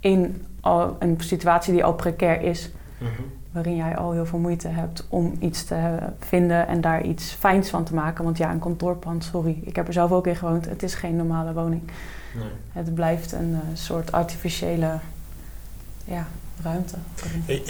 in 0.00 0.44
al, 0.60 0.96
een 0.98 1.16
situatie 1.18 1.72
die 1.72 1.84
al 1.84 1.94
precair 1.94 2.42
is 2.42 2.70
Mhm. 2.98 3.10
waarin 3.52 3.76
jij 3.76 3.96
al 3.96 4.12
heel 4.12 4.26
veel 4.26 4.38
moeite 4.38 4.68
hebt 4.68 5.06
om 5.08 5.36
iets 5.40 5.64
te 5.64 5.96
vinden 6.18 6.66
en 6.68 6.80
daar 6.80 7.02
iets 7.02 7.32
fijns 7.38 7.68
van 7.68 7.84
te 7.84 7.94
maken. 7.94 8.24
Want 8.24 8.36
ja, 8.38 8.50
een 8.50 8.58
kantoorpand, 8.58 9.24
sorry, 9.24 9.58
ik 9.62 9.76
heb 9.76 9.86
er 9.86 9.92
zelf 9.92 10.12
ook 10.12 10.26
in 10.26 10.36
gewoond. 10.36 10.64
Het 10.68 10.82
is 10.82 10.94
geen 10.94 11.16
normale 11.16 11.52
woning. 11.52 11.82
Nee. 12.34 12.44
Het 12.72 12.94
blijft 12.94 13.32
een 13.32 13.54
eh, 13.54 13.76
soort 13.76 14.12
artificiële 14.12 14.90
ja, 16.04 16.26
ruimte. 16.62 16.94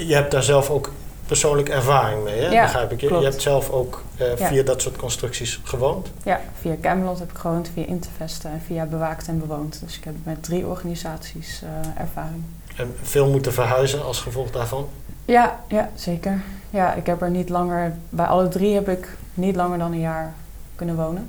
Je 0.06 0.14
hebt 0.14 0.30
daar 0.30 0.42
zelf 0.42 0.70
ook 0.70 0.92
persoonlijke 1.26 1.72
ervaring 1.72 2.24
mee, 2.24 2.40
hè? 2.40 2.48
Ja, 2.50 2.62
begrijp 2.62 2.92
ik. 2.92 3.00
Je, 3.00 3.08
je 3.08 3.24
hebt 3.24 3.42
zelf 3.42 3.70
ook 3.70 4.02
eh, 4.16 4.38
Ja. 4.38 4.46
via 4.46 4.62
dat 4.62 4.82
soort 4.82 4.96
constructies 4.96 5.60
gewoond. 5.64 6.08
Ja, 6.24 6.40
via 6.60 6.74
Camelot 6.80 7.18
heb 7.18 7.30
ik 7.30 7.36
gewoond, 7.38 7.70
via 7.74 7.86
Intervesten 7.86 8.50
en 8.50 8.62
via 8.66 8.84
Bewaakt 8.84 9.28
en 9.28 9.38
Bewoond. 9.38 9.80
Dus 9.84 9.96
ik 9.96 10.04
heb 10.04 10.14
met 10.22 10.42
drie 10.42 10.66
organisaties 10.66 11.62
eh, 11.62 12.02
ervaring. 12.02 12.42
En 12.76 12.94
veel 13.02 13.28
moeten 13.30 13.52
verhuizen 13.52 14.04
als 14.04 14.20
gevolg 14.20 14.50
daarvan. 14.50 14.88
Ja, 15.24 15.60
ja, 15.68 15.90
zeker. 15.94 16.42
Ja, 16.70 16.92
ik 16.94 17.06
heb 17.06 17.22
er 17.22 17.30
niet 17.30 17.48
langer, 17.48 17.94
bij 18.08 18.26
alle 18.26 18.48
drie 18.48 18.74
heb 18.74 18.88
ik 18.88 19.16
niet 19.34 19.56
langer 19.56 19.78
dan 19.78 19.92
een 19.92 20.00
jaar 20.00 20.34
kunnen 20.74 20.96
wonen. 20.96 21.28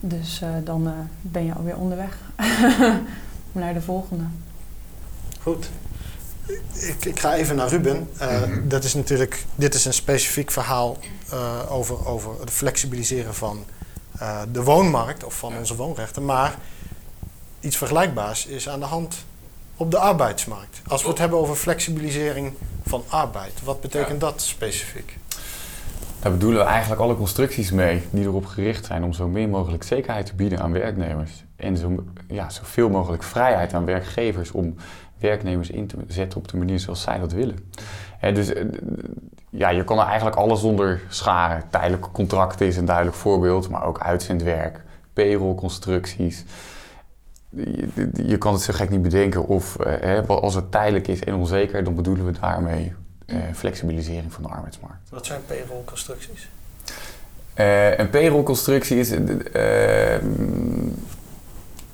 Dus 0.00 0.40
eh, 0.42 0.48
dan 0.64 0.92
ben 1.20 1.44
je 1.44 1.54
alweer 1.54 1.76
onderweg 1.76 2.18
naar 3.52 3.74
de 3.74 3.80
volgende. 3.80 4.24
Goed. 5.42 5.70
Ik, 6.72 7.04
ik 7.04 7.20
ga 7.20 7.34
even 7.34 7.56
naar 7.56 7.68
Ruben. 7.68 8.10
Eh, 8.18 8.40
Mhm. 8.42 8.68
Dat 8.68 8.84
is 8.84 8.94
natuurlijk, 8.94 9.44
dit 9.54 9.74
is 9.74 9.84
een 9.84 9.92
specifiek 9.94 10.50
verhaal 10.50 10.98
eh, 11.30 11.72
over, 11.72 12.06
over 12.06 12.40
het 12.40 12.50
flexibiliseren 12.50 13.34
van 13.34 13.64
eh, 14.18 14.40
de 14.52 14.62
woonmarkt 14.62 15.24
of 15.24 15.34
van 15.34 15.56
onze 15.56 15.76
woonrechten. 15.76 16.24
Maar 16.24 16.54
iets 17.60 17.76
vergelijkbaars 17.76 18.46
is 18.46 18.68
aan 18.68 18.80
de 18.80 18.86
hand 18.86 19.16
op 19.76 19.90
de 19.90 19.98
arbeidsmarkt. 19.98 20.80
Als 20.86 21.02
we 21.02 21.08
het 21.08 21.18
hebben 21.18 21.38
over 21.38 21.56
flexibilisering 21.56 22.52
van 22.86 23.04
arbeid, 23.08 23.52
wat 23.64 23.80
betekent 23.80 24.20
dat 24.20 24.42
specifiek? 24.42 25.18
Daar 26.20 26.32
bedoelen 26.32 26.58
we 26.58 26.66
eigenlijk 26.66 27.00
alle 27.00 27.16
constructies 27.16 27.70
mee 27.70 28.02
die 28.10 28.24
erop 28.24 28.46
gericht 28.46 28.86
zijn 28.86 29.04
om 29.04 29.12
zo 29.12 29.28
min 29.28 29.50
mogelijk 29.50 29.82
zekerheid 29.82 30.26
te 30.26 30.34
bieden 30.34 30.60
aan 30.60 30.72
werknemers. 30.72 31.44
En 31.56 31.76
zo, 31.76 32.04
ja, 32.28 32.50
zoveel 32.50 32.88
mogelijk 32.88 33.22
vrijheid 33.22 33.74
aan 33.74 33.84
werkgevers 33.84 34.50
om 34.50 34.74
werknemers 35.18 35.70
in 35.70 35.86
te 35.86 35.96
zetten 36.06 36.38
op 36.38 36.48
de 36.48 36.56
manier 36.56 36.80
zoals 36.80 37.02
zij 37.02 37.18
dat 37.18 37.32
willen. 37.32 37.58
Hè, 38.18 38.32
dus 38.32 38.52
eh, 38.52 38.64
ja, 39.50 39.68
je 39.68 39.84
kan 39.84 39.98
er 39.98 40.06
eigenlijk 40.06 40.36
alles 40.36 40.62
onder 40.62 41.00
scharen. 41.08 41.62
Tijdelijke 41.70 42.10
contracten 42.10 42.66
is 42.66 42.76
een 42.76 42.84
duidelijk 42.84 43.16
voorbeeld, 43.16 43.68
maar 43.68 43.84
ook 43.84 44.00
uitzendwerk, 44.00 44.84
payrollconstructies. 45.12 46.44
Je, 47.50 48.10
je 48.24 48.38
kan 48.38 48.52
het 48.52 48.62
zo 48.62 48.72
gek 48.72 48.90
niet 48.90 49.02
bedenken 49.02 49.46
of 49.46 49.76
eh, 49.76 50.28
als 50.28 50.54
het 50.54 50.70
tijdelijk 50.70 51.08
is 51.08 51.24
en 51.24 51.34
onzeker, 51.34 51.84
dan 51.84 51.94
bedoelen 51.94 52.24
we 52.24 52.32
daarmee 52.40 52.92
flexibilisering 53.54 54.32
van 54.32 54.42
de 54.42 54.48
arbeidsmarkt. 54.48 55.10
Wat 55.10 55.26
zijn 55.26 55.40
payrollconstructies? 55.46 56.48
Eh, 57.54 57.98
een 57.98 58.10
payrollconstructie 58.10 58.98
is 58.98 59.10
eh, 59.10 60.14
eh, 60.16 60.22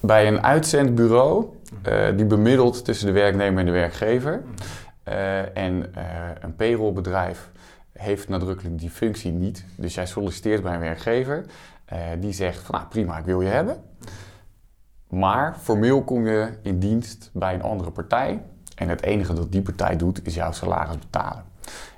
bij 0.00 0.26
een 0.28 0.42
uitzendbureau 0.42 1.46
eh, 1.82 2.06
die 2.16 2.24
bemiddelt 2.26 2.84
tussen 2.84 3.06
de 3.06 3.12
werknemer 3.12 3.58
en 3.60 3.66
de 3.66 3.72
werkgever. 3.72 4.42
Eh, 5.02 5.56
en 5.56 5.94
eh, 5.94 6.04
een 6.40 6.56
payrollbedrijf 6.56 7.50
heeft 7.92 8.28
nadrukkelijk 8.28 8.78
die 8.78 8.90
functie 8.90 9.32
niet. 9.32 9.64
Dus 9.74 9.94
jij 9.94 10.06
solliciteert 10.06 10.62
bij 10.62 10.74
een 10.74 10.80
werkgever. 10.80 11.44
eh, 11.84 11.98
die 12.18 12.32
zegt 12.32 12.58
van 12.62 12.74
nou 12.74 12.86
prima, 12.88 13.18
ik 13.18 13.24
wil 13.24 13.40
je 13.40 13.48
hebben. 13.48 13.76
Maar 15.08 15.56
formeel 15.62 16.02
kom 16.04 16.26
je 16.26 16.48
in 16.62 16.78
dienst 16.78 17.30
bij 17.32 17.54
een 17.54 17.62
andere 17.62 17.90
partij. 17.90 18.40
En 18.76 18.88
het 18.88 19.02
enige 19.02 19.32
dat 19.34 19.52
die 19.52 19.62
partij 19.62 19.96
doet 19.96 20.26
is 20.26 20.34
jouw 20.34 20.52
salaris 20.52 20.98
betalen. 20.98 21.44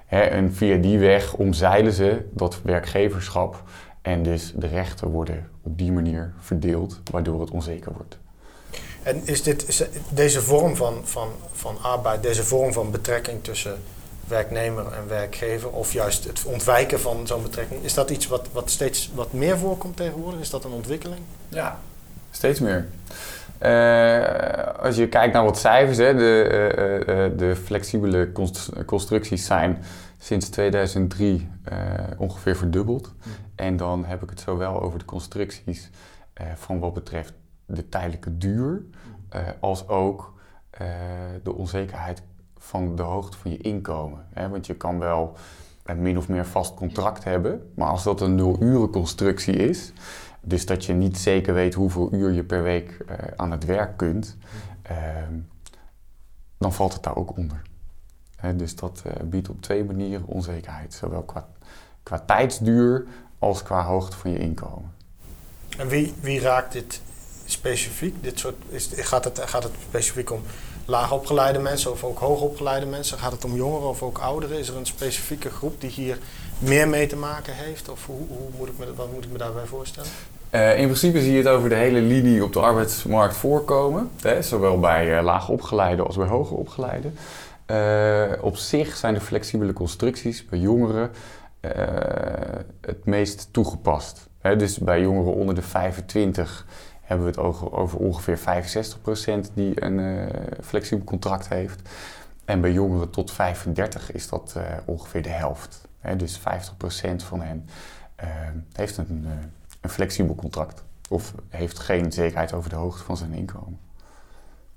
Hè, 0.06 0.20
en 0.20 0.54
via 0.54 0.76
die 0.76 0.98
weg 0.98 1.34
omzeilen 1.34 1.92
ze 1.92 2.26
dat 2.30 2.60
werkgeverschap. 2.62 3.62
En 4.02 4.22
dus 4.22 4.52
de 4.56 4.66
rechten 4.66 5.08
worden 5.08 5.48
op 5.62 5.78
die 5.78 5.92
manier 5.92 6.32
verdeeld, 6.40 7.00
waardoor 7.10 7.40
het 7.40 7.50
onzeker 7.50 7.92
wordt. 7.92 8.18
En 9.02 9.26
is 9.26 9.42
dit, 9.42 9.68
is 9.68 9.82
deze 10.10 10.42
vorm 10.42 10.76
van, 10.76 11.00
van, 11.04 11.28
van 11.52 11.78
arbeid, 11.82 12.22
deze 12.22 12.44
vorm 12.44 12.72
van 12.72 12.90
betrekking 12.90 13.44
tussen 13.44 13.78
werknemer 14.26 14.92
en 14.92 15.08
werkgever, 15.08 15.70
of 15.70 15.92
juist 15.92 16.24
het 16.24 16.44
ontwijken 16.44 17.00
van 17.00 17.26
zo'n 17.26 17.42
betrekking, 17.42 17.82
is 17.84 17.94
dat 17.94 18.10
iets 18.10 18.26
wat, 18.26 18.48
wat 18.52 18.70
steeds 18.70 19.10
wat 19.14 19.32
meer 19.32 19.58
voorkomt 19.58 19.96
tegenwoordig? 19.96 20.40
Is 20.40 20.50
dat 20.50 20.64
een 20.64 20.70
ontwikkeling? 20.70 21.20
Ja. 21.48 21.78
Steeds 22.30 22.60
meer. 22.60 22.88
Eh, 23.58 24.82
als 24.84 24.96
je 24.96 25.08
kijkt 25.08 25.34
naar 25.34 25.44
wat 25.44 25.58
cijfers, 25.58 25.96
hè, 25.98 26.14
de, 26.14 26.42
eh, 26.42 27.24
eh, 27.24 27.38
de 27.38 27.56
flexibele 27.56 28.32
const- 28.32 28.84
constructies 28.84 29.46
zijn 29.46 29.82
sinds 30.18 30.48
2003 30.48 31.50
eh, 31.64 31.76
ongeveer 32.16 32.56
verdubbeld. 32.56 33.14
En 33.54 33.76
dan 33.76 34.04
heb 34.04 34.22
ik 34.22 34.30
het 34.30 34.40
zowel 34.40 34.82
over 34.82 34.98
de 34.98 35.04
constructies 35.04 35.90
van 36.54 36.78
wat 36.78 36.94
betreft 36.94 37.32
de 37.66 37.88
tijdelijke 37.88 38.38
duur, 38.38 38.82
eh, 39.28 39.40
als 39.60 39.88
ook 39.88 40.36
de 41.42 41.54
onzekerheid 41.54 42.22
van 42.58 42.96
de 42.96 43.02
hoogte 43.02 43.36
van 43.38 43.50
je 43.50 43.56
inkomen. 43.56 44.26
Hè? 44.32 44.48
Want 44.48 44.66
je 44.66 44.74
kan 44.74 44.98
wel 44.98 45.36
een 45.84 46.02
min 46.02 46.16
of 46.18 46.28
meer 46.28 46.46
vast 46.46 46.74
contract 46.74 47.24
hebben, 47.24 47.70
maar 47.74 47.88
als 47.88 48.02
dat 48.02 48.20
een 48.20 48.34
nul-uren 48.34 48.90
constructie 48.90 49.54
is, 49.56 49.92
dus 50.40 50.66
dat 50.66 50.84
je 50.84 50.92
niet 50.92 51.18
zeker 51.18 51.54
weet 51.54 51.74
hoeveel 51.74 52.12
uur 52.12 52.32
je 52.32 52.44
per 52.44 52.62
week 52.62 52.90
eh, 53.06 53.16
aan 53.36 53.50
het 53.50 53.64
werk 53.64 53.96
kunt, 53.96 54.36
ehm, 54.82 55.34
dan 56.58 56.72
valt 56.72 56.92
het 56.92 57.02
daar 57.02 57.16
ook 57.16 57.36
onder. 57.36 57.62
Dus 58.56 58.76
dat 58.76 59.02
eh, 59.04 59.12
biedt 59.22 59.48
op 59.48 59.62
twee 59.62 59.84
manieren 59.84 60.26
onzekerheid, 60.26 60.94
zowel 60.94 61.22
qua, 61.22 61.48
qua 62.02 62.18
tijdsduur 62.18 63.06
als 63.38 63.62
qua 63.62 63.84
hoogte 63.84 64.16
van 64.16 64.30
je 64.30 64.38
inkomen. 64.38 64.92
En 65.78 65.88
wie, 65.88 66.14
wie 66.20 66.40
raakt 66.40 66.72
dit 66.72 67.00
specifiek? 67.44 68.22
Dit 68.22 68.38
soort, 68.38 68.56
is, 68.68 68.90
gaat, 68.94 69.24
het, 69.24 69.40
gaat 69.40 69.62
het 69.62 69.72
specifiek 69.88 70.30
om 70.30 70.42
laagopgeleide 70.84 71.58
mensen 71.58 71.90
of 71.92 72.04
ook 72.04 72.18
hoogopgeleide 72.18 72.86
mensen? 72.86 73.18
Gaat 73.18 73.32
het 73.32 73.44
om 73.44 73.54
jongeren 73.54 73.88
of 73.88 74.02
ook 74.02 74.18
ouderen? 74.18 74.58
Is 74.58 74.68
er 74.68 74.76
een 74.76 74.86
specifieke 74.86 75.50
groep 75.50 75.80
die 75.80 75.90
hier 75.90 76.18
meer 76.58 76.88
mee 76.88 77.06
te 77.06 77.16
maken 77.16 77.54
heeft? 77.54 77.88
Of 77.88 78.06
hoe, 78.06 78.26
hoe 78.28 78.48
moet 78.58 78.68
ik 78.68 78.78
me, 78.78 78.94
wat 78.94 79.12
moet 79.12 79.24
ik 79.24 79.32
me 79.32 79.38
daarbij 79.38 79.66
voorstellen? 79.66 80.10
Eh, 80.50 80.78
in 80.78 80.84
principe 80.84 81.20
zie 81.20 81.32
je 81.32 81.38
het 81.38 81.48
over 81.48 81.68
de 81.68 81.74
hele 81.74 82.00
linie 82.00 82.44
op 82.44 82.52
de 82.52 82.60
arbeidsmarkt 82.60 83.36
voorkomen. 83.36 84.10
Hè, 84.20 84.42
zowel 84.42 84.80
bij 84.80 85.16
eh, 85.16 85.24
laagopgeleide 85.24 86.02
als 86.02 86.16
bij 86.16 86.26
hoger 86.26 86.56
opgeleide. 86.56 87.10
Eh, 87.66 88.42
op 88.44 88.56
zich 88.56 88.96
zijn 88.96 89.14
de 89.14 89.20
flexibele 89.20 89.72
constructies 89.72 90.44
bij 90.44 90.58
jongeren 90.58 91.10
het 92.80 93.04
meest 93.04 93.48
toegepast. 93.50 94.28
Hè, 94.38 94.56
dus 94.56 94.78
bij 94.78 95.00
jongeren 95.00 95.34
onder 95.34 95.54
de 95.54 95.62
25 95.62 96.66
hebben 97.00 97.26
we 97.26 97.32
het 97.32 97.40
over, 97.40 97.72
over 97.72 97.98
ongeveer 97.98 98.38
65% 98.38 99.50
die 99.54 99.84
een 99.84 100.28
flexibel 100.62 101.04
contract 101.04 101.48
heeft. 101.48 101.80
En 102.48 102.60
bij 102.60 102.72
jongeren 102.72 103.10
tot 103.10 103.32
35 103.32 104.12
is 104.12 104.28
dat 104.28 104.52
eh, 104.56 104.62
ongeveer 104.84 105.22
de 105.22 105.28
helft. 105.28 105.80
Hè, 106.00 106.16
dus 106.16 106.38
50% 106.38 106.42
van 107.16 107.40
hen 107.40 107.68
eh, 108.14 108.28
heeft 108.72 108.96
een, 108.96 109.24
eh, 109.26 109.32
een 109.80 109.90
flexibel 109.90 110.34
contract. 110.34 110.82
Of 111.08 111.32
heeft 111.48 111.78
geen 111.78 112.12
zekerheid 112.12 112.52
over 112.52 112.70
de 112.70 112.76
hoogte 112.76 113.04
van 113.04 113.16
zijn 113.16 113.32
inkomen. 113.32 113.78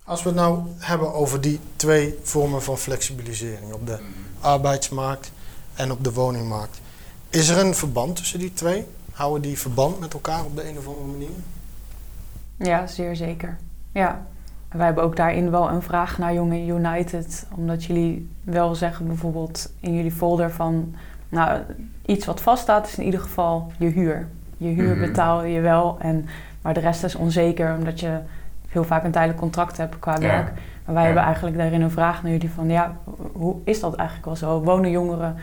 Als 0.03 0.23
we 0.23 0.29
het 0.29 0.37
nou 0.37 0.63
hebben 0.77 1.13
over 1.13 1.41
die 1.41 1.59
twee 1.75 2.19
vormen 2.21 2.63
van 2.63 2.77
flexibilisering, 2.77 3.73
op 3.73 3.87
de 3.87 3.99
arbeidsmarkt 4.39 5.31
en 5.73 5.91
op 5.91 6.03
de 6.03 6.13
woningmarkt, 6.13 6.81
is 7.29 7.49
er 7.49 7.57
een 7.65 7.75
verband 7.75 8.15
tussen 8.15 8.39
die 8.39 8.53
twee? 8.53 8.87
Houden 9.11 9.41
die 9.41 9.59
verband 9.59 9.99
met 9.99 10.13
elkaar 10.13 10.45
op 10.45 10.55
de 10.55 10.69
een 10.69 10.77
of 10.77 10.87
andere 10.87 11.07
manier? 11.07 11.29
Ja, 12.57 12.87
zeer 12.87 13.15
zeker. 13.15 13.57
Ja. 13.91 14.27
Wij 14.71 14.85
hebben 14.85 15.03
ook 15.03 15.15
daarin 15.15 15.51
wel 15.51 15.69
een 15.69 15.81
vraag 15.81 16.17
naar 16.17 16.33
Jonge 16.33 16.65
United. 16.65 17.47
Omdat 17.55 17.83
jullie 17.83 18.29
wel 18.43 18.75
zeggen 18.75 19.07
bijvoorbeeld 19.07 19.73
in 19.79 19.95
jullie 19.95 20.11
folder 20.11 20.51
van... 20.51 20.93
Nou, 21.29 21.59
iets 22.05 22.25
wat 22.25 22.41
vaststaat 22.41 22.87
is 22.87 22.97
in 22.97 23.03
ieder 23.05 23.19
geval 23.19 23.71
je 23.77 23.87
huur. 23.87 24.27
Je 24.57 24.67
huur 24.69 24.95
Mhm. 24.95 24.99
betaal 25.05 25.43
je 25.43 25.59
wel, 25.61 25.97
en, 25.99 26.25
maar 26.61 26.73
de 26.73 26.79
rest 26.79 27.03
is 27.03 27.15
onzeker... 27.15 27.75
omdat 27.77 27.99
je 27.99 28.19
heel 28.67 28.83
vaak 28.83 29.03
een 29.03 29.11
tijdelijk 29.11 29.39
contract 29.39 29.77
hebt 29.77 29.99
qua 29.99 30.13
Ja. 30.13 30.19
werk. 30.19 30.51
Maar 30.85 30.93
wij 30.93 30.99
Ja. 30.99 31.05
hebben 31.05 31.23
eigenlijk 31.23 31.57
daarin 31.57 31.81
een 31.81 31.91
vraag 31.91 32.23
naar 32.23 32.31
jullie 32.31 32.49
van... 32.51 32.69
Ja, 32.69 32.95
hoe 33.33 33.55
is 33.63 33.79
dat 33.79 33.95
eigenlijk 33.95 34.25
wel 34.27 34.35
zo? 34.35 34.61
Wonen 34.63 34.91
jongeren... 34.91 35.35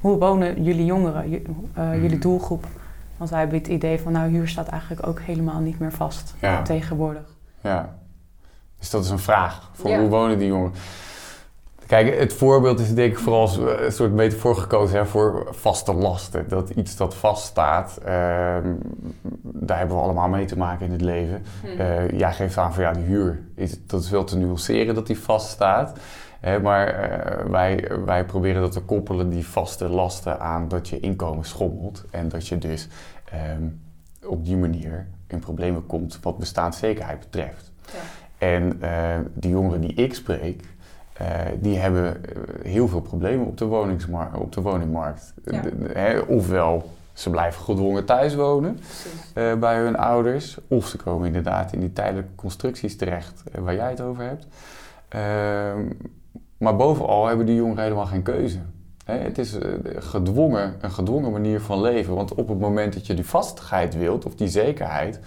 Hoe 0.00 0.18
wonen 0.18 0.62
jullie 0.62 0.84
jongeren, 0.84 1.24
eh, 1.32 1.40
Mhm. 1.74 2.00
jullie 2.02 2.18
doelgroep? 2.18 2.66
Want 3.16 3.30
wij 3.30 3.38
hebben 3.40 3.58
het 3.58 3.66
idee 3.68 4.00
van... 4.00 4.12
Nou, 4.12 4.30
huur 4.30 4.48
staat 4.48 4.68
eigenlijk 4.68 5.06
ook 5.06 5.20
helemaal 5.20 5.60
niet 5.60 5.78
meer 5.78 5.92
vast 5.92 6.34
Ja. 6.40 6.62
tegenwoordig. 6.62 7.34
Ja. 7.60 7.88
Dus 8.78 8.90
dat 8.90 9.04
is 9.04 9.10
een 9.10 9.18
vraag. 9.18 9.70
Voor 9.72 9.90
Ja. 9.90 9.98
hoe 10.00 10.08
wonen 10.08 10.38
die 10.38 10.48
jongeren? 10.48 10.72
Kijk, 11.86 12.18
het 12.18 12.32
voorbeeld 12.32 12.80
is 12.80 12.94
denk 12.94 13.12
ik 13.12 13.18
vooral 13.18 13.40
als, 13.40 13.58
eh, 13.58 13.64
een 13.84 13.92
soort 13.92 14.12
metafoor 14.12 14.56
gekozen 14.56 14.98
hè, 14.98 15.06
voor 15.06 15.46
vaste 15.50 15.92
lasten. 15.92 16.48
Dat 16.48 16.70
iets 16.70 16.96
dat 16.96 17.14
vaststaat, 17.14 17.96
ehm, 18.04 18.74
daar 19.42 19.78
hebben 19.78 19.96
we 19.96 20.02
allemaal 20.02 20.28
mee 20.28 20.44
te 20.44 20.58
maken 20.58 20.86
in 20.86 20.92
het 20.92 21.00
leven. 21.00 21.44
Eh, 21.78 22.10
jij 22.10 22.32
geeft 22.32 22.56
aan 22.58 22.74
van 22.74 22.82
ja, 22.82 22.92
die 22.92 23.04
huur, 23.04 23.40
is, 23.54 23.86
dat 23.86 24.02
is 24.02 24.10
wel 24.10 24.24
te 24.24 24.36
nuanceren 24.36 24.94
dat 24.94 25.06
die 25.06 25.18
vaststaat. 25.18 25.98
Hè, 26.40 26.60
maar 26.60 26.86
eh, 26.86 27.50
wij, 27.50 27.90
wij 28.04 28.24
proberen 28.24 28.62
dat 28.62 28.72
te 28.72 28.80
koppelen, 28.80 29.28
die 29.30 29.46
vaste 29.46 29.88
lasten, 29.88 30.40
aan 30.40 30.68
dat 30.68 30.88
je 30.88 31.00
inkomen 31.00 31.44
schommelt. 31.44 32.04
En 32.10 32.28
dat 32.28 32.46
je 32.48 32.58
dus 32.58 32.88
ehm, 33.24 33.62
op 34.24 34.44
die 34.44 34.56
manier 34.56 35.06
in 35.26 35.38
problemen 35.38 35.86
komt 35.86 36.18
wat 36.22 36.38
bestaanszekerheid 36.38 37.18
betreft. 37.18 37.72
Ja. 37.92 37.98
En 38.38 38.82
eh, 38.82 39.16
die 39.34 39.50
jongeren 39.50 39.80
die 39.80 39.94
ik 39.94 40.14
spreek, 40.14 40.62
die 41.60 41.76
hebben 41.76 42.20
heel 42.62 42.88
veel 42.88 43.00
problemen 43.00 43.46
op 43.46 43.58
de, 43.58 43.64
op 44.34 44.52
de 44.52 44.60
woningmarkt. 44.60 45.34
hè, 45.92 46.18
ofwel 46.18 46.90
ze 47.12 47.30
blijven 47.30 47.62
gedwongen 47.62 48.04
thuis 48.04 48.34
wonen 48.34 48.78
bij 49.34 49.76
hun 49.76 49.96
ouders, 49.96 50.58
of 50.68 50.86
ze 50.86 50.96
komen 50.96 51.26
inderdaad 51.26 51.72
in 51.72 51.80
die 51.80 51.92
tijdelijke 51.92 52.34
constructies 52.34 52.96
terecht 52.96 53.42
waar 53.58 53.74
jij 53.74 53.90
het 53.90 54.00
over 54.00 54.24
hebt. 54.24 54.46
Ehm, 55.08 55.86
maar 56.58 56.76
bovenal 56.76 57.26
hebben 57.26 57.46
die 57.46 57.54
jongeren 57.54 57.82
helemaal 57.82 58.06
geen 58.06 58.22
keuze. 58.22 58.58
het 59.04 59.38
is 59.38 59.58
eh, 59.58 59.72
gedwongen, 59.98 60.74
een 60.80 60.90
gedwongen 60.90 61.32
manier 61.32 61.60
van 61.60 61.80
leven. 61.80 62.14
Want 62.14 62.34
op 62.34 62.48
het 62.48 62.58
moment 62.58 62.92
dat 62.92 63.06
je 63.06 63.14
die 63.14 63.26
vastigheid 63.26 63.96
wilt, 63.96 64.24
of 64.24 64.34
die 64.34 64.48
zekerheid, 64.48 65.20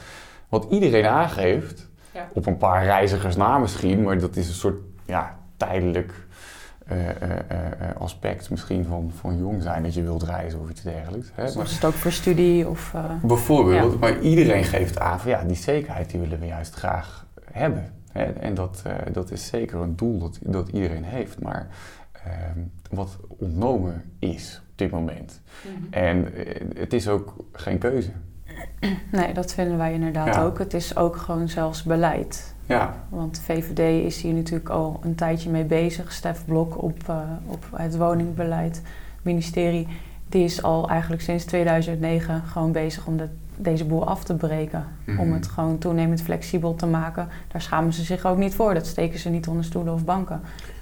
wat 0.49 0.67
iedereen 0.69 1.05
aangeeft, 1.05 1.89
ja. 2.13 2.27
op 2.33 2.45
een 2.45 2.57
paar 2.57 2.83
reizigers 2.83 3.35
na 3.35 3.57
misschien, 3.57 4.03
maar 4.03 4.19
dat 4.19 4.35
is 4.35 4.47
een 4.47 4.53
soort 4.53 4.79
ja, 5.05 5.37
tijdelijk 5.57 6.13
uh, 6.91 7.07
uh, 7.07 7.15
aspect 7.97 8.49
misschien 8.49 8.85
van, 8.85 9.11
van 9.19 9.37
jong 9.37 9.61
zijn, 9.61 9.83
dat 9.83 9.93
je 9.93 10.01
wilt 10.01 10.23
reizen 10.23 10.59
of 10.59 10.69
iets 10.69 10.81
dergelijks. 10.81 11.31
Hè? 11.33 11.47
Soms 11.47 11.69
is 11.69 11.75
het 11.75 11.85
ook 11.85 11.93
voor 11.93 12.11
studie 12.11 12.67
of... 12.67 12.95
bijvoorbeeld, 13.23 13.99
maar 13.99 14.19
iedereen 14.19 14.63
geeft 14.63 14.99
aan 14.99 15.19
van 15.19 15.31
ja, 15.31 15.43
die 15.43 15.55
zekerheid 15.55 16.09
die 16.09 16.19
willen 16.19 16.39
we 16.39 16.45
juist 16.45 16.73
graag 16.73 17.25
hebben. 17.51 17.93
En 18.39 18.53
dat, 18.53 18.83
dat 19.11 19.31
is 19.31 19.45
zeker 19.45 19.79
een 19.79 19.95
doel 19.95 20.19
dat, 20.19 20.39
dat 20.41 20.69
iedereen 20.69 21.03
heeft, 21.03 21.39
maar 21.39 21.67
ehm, 22.11 22.59
wat 22.89 23.17
ontnomen 23.27 24.03
is 24.19 24.61
op 24.71 24.77
dit 24.77 24.91
moment. 24.91 25.41
Mhm. 25.61 25.93
En 25.93 26.33
eh, 26.35 26.61
het 26.75 26.93
is 26.93 27.07
ook 27.07 27.35
geen 27.51 27.77
keuze. 27.77 28.11
Nee, 29.11 29.33
dat 29.33 29.53
vinden 29.53 29.77
wij 29.77 29.93
inderdaad 29.93 30.37
ook. 30.37 30.59
Het 30.59 30.73
is 30.73 30.95
ook 30.95 31.15
gewoon 31.15 31.49
zelfs 31.49 31.83
beleid. 31.83 32.55
Ja. 32.65 33.03
Want 33.09 33.41
VVD 33.43 34.05
is 34.05 34.21
hier 34.21 34.33
natuurlijk 34.33 34.69
al 34.69 34.99
een 35.03 35.15
tijdje 35.15 35.49
mee 35.49 35.63
bezig. 35.63 36.11
Stef 36.11 36.45
Blok 36.45 36.81
op, 36.81 36.97
uh, 37.09 37.17
op 37.45 37.65
het 37.75 37.97
woningbeleid, 37.97 38.75
het 38.75 39.23
ministerie, 39.23 39.87
die 40.29 40.43
is 40.43 40.63
al 40.63 40.89
eigenlijk 40.89 41.21
sinds 41.21 41.45
2009 41.45 42.43
gewoon 42.45 42.71
bezig 42.71 43.05
om 43.05 43.17
de 43.17 43.27
deze 43.61 43.85
boel 43.85 44.07
af 44.07 44.23
te 44.23 44.33
breken. 44.33 44.87
Om 45.07 45.13
mhm. 45.13 45.33
het 45.33 45.47
gewoon 45.47 45.77
toenemend 45.77 46.21
flexibel 46.21 46.75
te 46.75 46.85
maken. 46.85 47.29
Daar 47.51 47.61
schamen 47.61 47.93
ze 47.93 48.03
zich 48.03 48.25
ook 48.25 48.37
niet 48.37 48.55
voor. 48.55 48.73
Dat 48.73 48.87
steken 48.87 49.19
ze 49.19 49.29
niet 49.29 49.47
onder 49.47 49.65
stoelen 49.65 49.93
of 49.93 50.03
banken. 50.03 50.41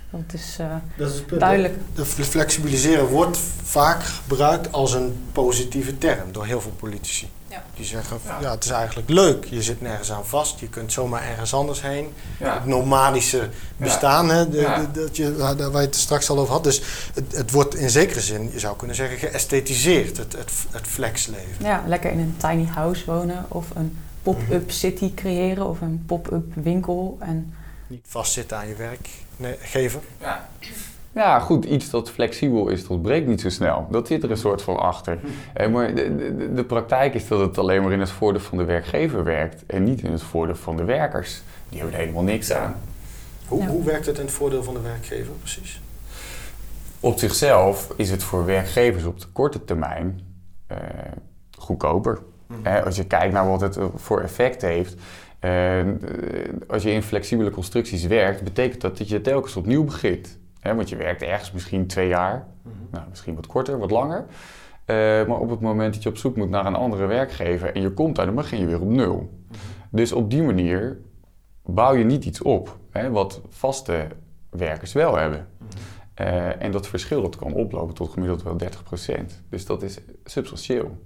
Dat 0.09 0.33
is, 0.33 0.57
uh, 0.61 0.67
dat 0.97 1.09
is 1.09 1.23
duidelijk. 1.37 1.75
De 1.95 2.05
flexibiliseren 2.05 3.05
wordt 3.05 3.37
vaak 3.63 4.03
gebruikt 4.03 4.71
als 4.71 4.93
een 4.93 5.15
positieve 5.31 5.97
term 5.97 6.31
door 6.31 6.45
heel 6.45 6.61
veel 6.61 6.71
politici. 6.71 7.29
Ja. 7.49 7.63
Die 7.75 7.85
zeggen, 7.85 8.19
ja. 8.41 8.51
het 8.51 8.63
is 8.63 8.69
eigenlijk 8.69 9.09
leuk. 9.09 9.45
Je 9.45 9.63
zit 9.63 9.81
nergens 9.81 10.11
aan 10.11 10.25
vast. 10.25 10.59
Je 10.59 10.67
kunt 10.67 10.91
zomaar 10.91 11.23
ergens 11.23 11.53
anders 11.53 11.81
heen. 11.81 12.13
Het 12.37 12.65
nomadische 12.65 13.49
bestaan, 13.77 14.29
hè, 14.29 14.49
dat 14.91 15.15
je, 15.17 15.35
waar 15.35 15.57
je 15.57 15.77
het 15.77 15.95
straks 15.95 16.29
al 16.29 16.37
over 16.37 16.53
had. 16.53 16.63
Dus 16.63 16.81
het, 17.13 17.35
het, 17.35 17.51
wordt 17.51 17.75
in 17.75 17.89
zekere 17.89 18.21
zin, 18.21 18.49
je 18.51 18.59
zou 18.59 18.75
kunnen 18.75 18.95
zeggen, 18.95 19.17
geësthetiseerd. 19.17 20.17
Het, 20.17 20.33
het, 20.33 20.51
het 20.71 20.87
flexleven. 20.87 21.65
Ja, 21.65 21.83
lekker 21.87 22.11
in 22.11 22.19
een 22.19 22.35
tiny 22.37 22.65
house 22.65 23.05
wonen. 23.05 23.45
Of 23.47 23.65
een 23.75 23.97
pop-up 24.23 24.65
mhm. 24.65 24.69
city 24.69 25.13
creëren. 25.13 25.65
Of 25.65 25.81
een 25.81 26.03
pop-up 26.05 26.53
winkel. 26.55 27.17
En 27.19 27.53
Niet 27.87 28.05
vastzitten 28.07 28.57
aan 28.57 28.67
je 28.67 28.75
werkgever. 28.75 30.01
Ja. 30.21 30.49
Ja, 31.19 31.39
goed, 31.39 31.65
iets 31.65 31.89
dat 31.89 32.09
flexibel 32.09 32.67
is, 32.67 32.87
dat 32.87 33.01
breekt 33.01 33.27
niet 33.27 33.41
zo 33.41 33.49
snel. 33.49 33.87
Dat 33.89 34.07
zit 34.07 34.23
er 34.23 34.31
een 34.31 34.37
soort 34.37 34.61
van 34.61 34.77
achter. 34.77 35.19
Eh, 35.53 35.67
maar 35.67 35.95
de, 35.95 36.15
de, 36.15 36.53
de, 36.53 36.63
praktijk 36.63 37.13
is 37.13 37.27
dat 37.27 37.39
het 37.39 37.57
alleen 37.57 37.81
maar 37.81 37.91
in 37.91 37.99
het 37.99 38.09
voordeel 38.09 38.41
van 38.41 38.57
de 38.57 38.63
werkgever 38.63 39.23
werkt 39.23 39.65
en 39.65 39.83
niet 39.83 40.01
in 40.01 40.11
het 40.11 40.23
voordeel 40.23 40.55
van 40.55 40.77
de 40.77 40.83
werkers. 40.83 41.41
Die 41.69 41.79
hebben 41.79 41.97
er 41.97 42.01
helemaal 42.01 42.23
niks 42.23 42.51
aan. 42.51 42.75
Hoe, 43.47 43.65
hoe 43.65 43.83
werkt 43.83 44.05
het 44.05 44.17
in 44.17 44.25
het 44.25 44.33
voordeel 44.33 44.63
van 44.63 44.73
de 44.73 44.81
werkgever 44.81 45.33
precies? 45.33 45.81
Op 46.99 47.19
zichzelf 47.19 47.93
is 47.95 48.09
het 48.09 48.23
voor 48.23 48.45
werkgevers 48.45 49.03
op 49.03 49.19
de 49.19 49.27
korte 49.31 49.65
termijn 49.65 50.19
uh, 50.71 50.77
goedkoper. 51.57 52.19
Mhm. 52.47 52.83
als 52.85 52.95
je 52.95 53.05
kijkt 53.05 53.33
naar 53.33 53.47
wat 53.47 53.61
het 53.61 53.77
voor 53.95 54.21
effect 54.21 54.61
heeft. 54.61 54.95
Uh, 55.41 55.81
als 56.67 56.83
je 56.83 56.91
in 56.91 57.03
flexibele 57.03 57.49
constructies 57.49 58.05
werkt, 58.05 58.43
betekent 58.43 58.81
dat 58.81 58.97
dat 58.97 59.09
je 59.09 59.21
telkens 59.21 59.55
opnieuw 59.55 59.83
begint 59.83 60.38
want 60.61 60.89
je 60.89 60.95
werkt 60.95 61.21
ergens 61.21 61.51
misschien 61.51 61.87
twee 61.87 62.07
jaar, 62.07 62.47
mhm. 62.61 62.75
nou, 62.91 63.09
misschien 63.09 63.35
wat 63.35 63.47
korter, 63.47 63.79
wat 63.79 63.91
langer. 63.91 64.25
Eh, 64.85 64.95
maar 65.27 65.39
op 65.39 65.49
het 65.49 65.59
moment 65.59 65.93
dat 65.93 66.03
je 66.03 66.09
op 66.09 66.17
zoek 66.17 66.35
moet 66.35 66.49
naar 66.49 66.65
een 66.65 66.75
andere 66.75 67.05
werkgever 67.05 67.73
en 67.75 67.81
je 67.81 67.91
komt 67.91 68.15
daar, 68.15 68.25
dan 68.25 68.35
begin 68.35 68.59
je 68.59 68.65
weer 68.65 68.81
op 68.81 68.89
nul. 68.89 69.15
Mhm. 69.47 69.57
Dus 69.89 70.11
op 70.11 70.29
die 70.29 70.43
manier 70.43 70.99
bouw 71.65 71.93
je 71.93 72.03
niet 72.03 72.25
iets 72.25 72.41
op 72.41 72.77
hè, 72.89 73.09
wat 73.09 73.41
vaste 73.49 74.07
werkers 74.49 74.93
wel 74.93 75.17
hebben. 75.17 75.47
Mhm. 75.57 75.67
Eh, 76.13 76.63
en 76.63 76.71
dat 76.71 76.87
verschil 76.87 77.21
dat 77.21 77.35
kan 77.35 77.53
oplopen 77.53 77.95
tot 77.95 78.09
gemiddeld 78.09 78.43
wel 78.43 78.57
30%. 78.57 79.43
Dus 79.49 79.65
dat 79.65 79.83
is 79.83 79.99
substantieel. 80.23 80.97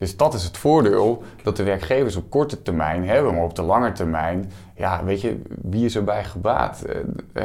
Dus 0.00 0.16
dat 0.16 0.34
is 0.34 0.44
het 0.44 0.56
voordeel 0.56 1.22
dat 1.42 1.56
de 1.56 1.62
werkgevers 1.62 2.16
op 2.16 2.30
korte 2.30 2.62
termijn 2.62 3.08
hebben, 3.08 3.34
maar 3.34 3.42
op 3.42 3.54
de 3.54 3.62
lange 3.62 3.92
termijn, 3.92 4.52
ja, 4.74 5.04
weet 5.04 5.20
je, 5.20 5.42
wie 5.62 5.84
is 5.84 5.96
erbij 5.96 6.24
gebaat? 6.24 6.84
Uh, 7.34 7.44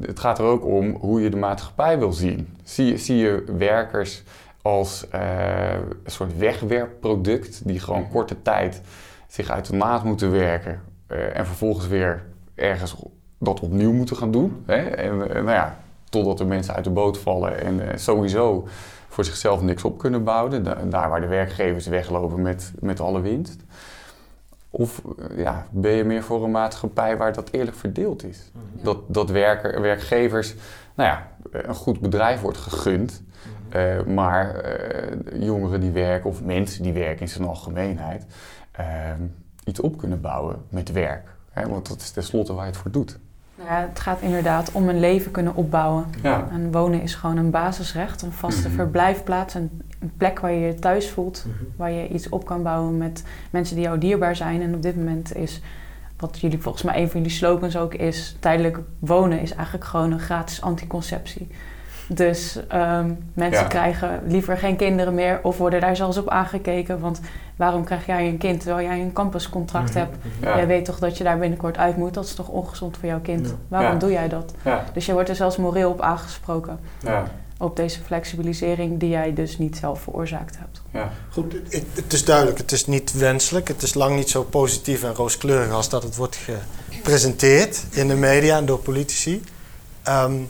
het 0.00 0.20
gaat 0.20 0.38
er 0.38 0.44
ook 0.44 0.64
om 0.64 0.96
hoe 1.00 1.20
je 1.20 1.30
de 1.30 1.36
maatschappij 1.36 1.98
wil 1.98 2.12
zien. 2.12 2.56
Zie, 2.64 2.96
zie 2.96 3.16
je 3.16 3.44
werkers 3.56 4.22
als 4.62 5.06
uh, 5.14 5.72
een 6.04 6.10
soort 6.10 6.38
wegwerpproduct 6.38 7.66
die 7.66 7.80
gewoon 7.80 8.08
korte 8.08 8.42
tijd 8.42 8.80
zich 9.28 9.50
uit 9.50 9.66
de 9.66 9.76
maat 9.76 10.04
moeten 10.04 10.30
werken 10.30 10.80
uh, 11.08 11.36
en 11.36 11.46
vervolgens 11.46 11.86
weer 11.86 12.22
ergens 12.54 12.96
dat 13.38 13.60
opnieuw 13.60 13.92
moeten 13.92 14.16
gaan 14.16 14.30
doen. 14.30 14.62
Hè? 14.66 14.76
En 14.76 15.14
uh, 15.14 15.34
nou 15.34 15.50
ja, 15.50 15.78
totdat 16.08 16.38
de 16.38 16.44
mensen 16.44 16.74
uit 16.74 16.84
de 16.84 16.90
boot 16.90 17.18
vallen 17.18 17.60
en 17.60 17.98
sowieso 17.98 18.68
voor 19.08 19.24
zichzelf 19.24 19.62
niks 19.62 19.84
op 19.84 19.98
kunnen 19.98 20.24
bouwen. 20.24 20.64
daar 20.90 21.08
waar 21.08 21.20
de 21.20 21.26
werkgevers 21.26 21.86
weglopen 21.86 22.42
met, 22.42 22.72
met 22.80 23.00
alle 23.00 23.20
winst. 23.20 23.62
Of 24.70 25.02
eh, 25.18 25.38
ja, 25.38 25.66
ben 25.70 25.92
je 25.92 26.04
meer 26.04 26.22
voor 26.22 26.44
een 26.44 26.50
maatschappij 26.50 27.16
waar 27.16 27.32
dat 27.32 27.50
eerlijk 27.50 27.76
verdeeld 27.76 28.24
is? 28.24 28.50
Mhm. 28.52 28.84
Dat, 28.84 28.98
dat 29.06 29.30
werker, 29.30 29.80
werkgevers 29.80 30.54
nou 30.94 31.08
ja, 31.08 31.28
een 31.50 31.74
goed 31.74 32.00
bedrijf 32.00 32.40
wordt 32.40 32.58
gegund, 32.58 33.22
mhm. 33.68 33.76
eh, 33.76 34.04
maar 34.04 34.64
uh, 34.64 35.42
jongeren 35.42 35.80
die 35.80 35.90
werken 35.90 36.30
of 36.30 36.42
mensen 36.42 36.82
die 36.82 36.92
werken 36.92 37.20
in 37.20 37.28
zijn 37.28 37.48
algemeenheid 37.48 38.26
ehm, 38.72 39.22
iets 39.64 39.80
op 39.80 39.98
kunnen 39.98 40.20
bouwen 40.20 40.56
met 40.68 40.92
werk. 40.92 41.28
Hè? 41.50 41.68
Want 41.68 41.88
dat 41.88 42.00
is 42.00 42.10
tenslotte 42.10 42.52
waar 42.52 42.64
je 42.64 42.70
het 42.70 42.80
voor 42.80 42.90
doet. 42.90 43.18
Nou 43.60 43.72
ja, 43.72 43.88
het 43.88 44.00
gaat 44.00 44.20
inderdaad 44.20 44.72
om 44.72 44.88
een 44.88 45.00
leven 45.00 45.30
kunnen 45.30 45.54
opbouwen. 45.54 46.04
Ja. 46.22 46.48
En 46.50 46.72
wonen 46.72 47.02
is 47.02 47.14
gewoon 47.14 47.36
een 47.36 47.50
basisrecht, 47.50 48.22
een 48.22 48.32
vaste 48.32 48.66
mhm. 48.66 48.76
verblijfplaats, 48.76 49.54
een, 49.54 49.82
een, 49.98 50.12
plek 50.16 50.40
waar 50.40 50.52
je 50.52 50.66
je 50.66 50.74
thuis 50.74 51.10
voelt, 51.10 51.44
mhm. 51.46 51.64
waar 51.76 51.90
je 51.90 52.08
iets 52.08 52.28
op 52.28 52.44
kan 52.46 52.62
bouwen 52.62 52.98
met 52.98 53.24
mensen 53.50 53.76
die 53.76 53.84
jou 53.84 53.98
dierbaar 53.98 54.36
zijn. 54.36 54.62
En 54.62 54.74
op 54.74 54.82
dit 54.82 54.96
moment 54.96 55.36
is, 55.36 55.60
wat 56.16 56.40
jullie 56.40 56.62
volgens 56.62 56.82
mij 56.84 57.00
een 57.00 57.10
van 57.10 57.20
jullie 57.20 57.36
slogans 57.36 57.76
ook 57.76 57.94
is, 57.94 58.36
tijdelijk 58.40 58.78
wonen 58.98 59.40
is 59.40 59.54
eigenlijk 59.54 59.84
gewoon 59.84 60.12
een 60.12 60.20
gratis 60.20 60.62
anticonceptie. 60.62 61.48
Dus 62.12 62.58
um, 62.74 63.18
mensen 63.34 63.68
krijgen 63.68 64.20
liever 64.26 64.56
geen 64.56 64.76
kinderen 64.76 65.14
meer 65.14 65.40
of 65.42 65.58
worden 65.58 65.80
daar 65.80 65.96
zelfs 65.96 66.16
op 66.16 66.28
aangekeken. 66.28 67.00
Want 67.00 67.20
waarom 67.56 67.84
krijg 67.84 68.06
jij 68.06 68.28
een 68.28 68.38
kind 68.38 68.60
terwijl 68.60 68.86
jij 68.86 69.00
een 69.00 69.12
campuscontract 69.12 69.88
mhm. 69.88 69.98
hebt? 69.98 70.16
Jij 70.40 70.66
weet 70.66 70.84
toch 70.84 70.98
dat 70.98 71.18
je 71.18 71.24
daar 71.24 71.38
binnenkort 71.38 71.76
uit 71.76 71.96
moet? 71.96 72.14
Dat 72.14 72.24
is 72.24 72.34
toch 72.34 72.48
ongezond 72.48 72.96
voor 72.96 73.08
jouw 73.08 73.20
kind? 73.20 73.54
Waarom 73.68 73.98
doe 73.98 74.10
jij 74.10 74.28
dat? 74.28 74.54
Dus 74.92 75.06
je 75.06 75.12
wordt 75.12 75.28
er 75.28 75.34
zelfs 75.34 75.56
moreel 75.56 75.90
op 75.90 76.00
aangesproken. 76.00 76.80
Op 77.58 77.76
deze 77.76 78.00
flexibilisering 78.00 79.00
die 79.00 79.08
jij 79.08 79.34
dus 79.34 79.58
niet 79.58 79.76
zelf 79.76 80.00
veroorzaakt 80.00 80.58
hebt. 80.58 80.82
Ja. 80.92 81.10
Goed, 81.30 81.52
het, 81.52 81.84
het 81.94 82.12
is 82.12 82.24
duidelijk, 82.24 82.58
het 82.58 82.72
is 82.72 82.86
niet 82.86 83.12
wenselijk. 83.12 83.68
Het 83.68 83.82
is 83.82 83.94
lang 83.94 84.16
niet 84.16 84.30
zo 84.30 84.42
positief 84.42 85.02
en 85.02 85.14
rooskleurig 85.14 85.72
als 85.72 85.88
dat 85.88 86.02
het 86.02 86.16
wordt 86.16 86.38
gepresenteerd 86.90 87.84
in 87.90 88.08
de 88.08 88.14
media 88.14 88.56
en 88.56 88.66
door 88.66 88.78
politici. 88.78 89.42
Um, 90.08 90.48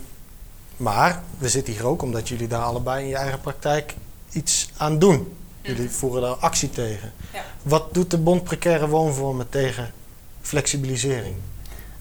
maar 0.81 1.19
we 1.37 1.49
zitten 1.49 1.73
hier 1.73 1.85
ook 1.85 2.01
omdat 2.01 2.29
jullie 2.29 2.47
daar 2.47 2.61
allebei 2.61 3.03
in 3.03 3.09
je 3.09 3.15
eigen 3.15 3.39
praktijk 3.39 3.95
iets 4.31 4.71
aan 4.77 4.99
doen. 4.99 5.35
Jullie 5.61 5.83
mhm. 5.83 5.91
voeren 5.91 6.21
daar 6.21 6.35
actie 6.35 6.69
tegen. 6.69 7.11
Ja. 7.33 7.41
Wat 7.61 7.93
doet 7.93 8.11
de 8.11 8.17
Bond 8.17 8.43
Precaire 8.43 8.87
Woonvormen 8.87 9.49
tegen 9.49 9.91
flexibilisering? 10.41 11.35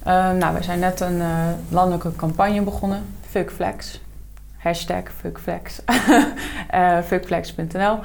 Uh, 0.06 0.30
nou, 0.30 0.54
we 0.54 0.62
zijn 0.62 0.78
net 0.78 1.00
een 1.00 1.16
uh, 1.16 1.46
landelijke 1.68 2.16
campagne 2.16 2.62
begonnen, 2.62 3.04
Fuckflex. 3.30 4.00
Hashtag 4.56 5.02
Fuckflex. 5.20 5.80
uh, 6.74 6.98
fuckflex.nl. 7.02 7.98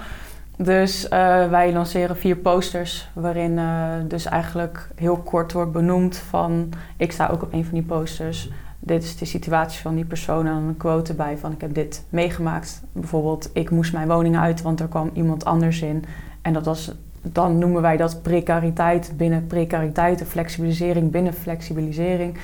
Dus 0.58 1.08
wij 1.50 1.74
lanceren 1.74 2.18
vier 2.18 2.36
posters 2.36 3.10
waarin 3.14 3.60
dus 4.08 4.26
eigenlijk 4.26 4.88
heel 4.96 5.18
kort 5.18 5.52
wordt 5.52 5.72
benoemd 5.72 6.18
van... 6.18 6.74
Ik 6.98 7.12
sta 7.12 7.28
ook 7.28 7.42
op 7.42 7.54
een 7.54 7.64
van 7.64 7.74
die 7.74 7.84
posters 7.84 8.50
dit 8.86 9.04
is 9.04 9.18
de 9.18 9.26
situatie 9.26 9.82
van 9.82 9.96
die 9.96 10.06
persoon 10.06 10.48
en 10.48 10.54
een 10.54 10.78
quote 10.78 11.14
bij 11.14 11.38
van 11.38 11.52
ik 11.52 11.62
heb 11.62 11.74
dit 11.74 12.04
meegemaakt. 12.10 12.82
Bijvoorbeeld, 12.92 13.50
ik 13.54 13.70
moest 13.70 13.94
mijn 13.94 14.08
woning 14.08 14.38
uit, 14.38 14.62
want 14.62 14.80
er 14.80 14.88
kwam 14.88 15.10
iemand 15.14 15.46
anders 15.46 15.82
in. 15.82 16.06
En 16.42 16.54
dat 16.54 16.66
was, 16.66 16.92
dan 17.22 17.58
noemen 17.58 17.82
wij 17.82 17.98
dat 17.98 18.22
precariteit 18.22 19.14
binnen 19.18 19.48
precariteit, 19.48 20.20
de 20.20 20.26
flexibilisering 20.26 21.12
binnen 21.12 21.34
flexibilisering. 21.34 22.38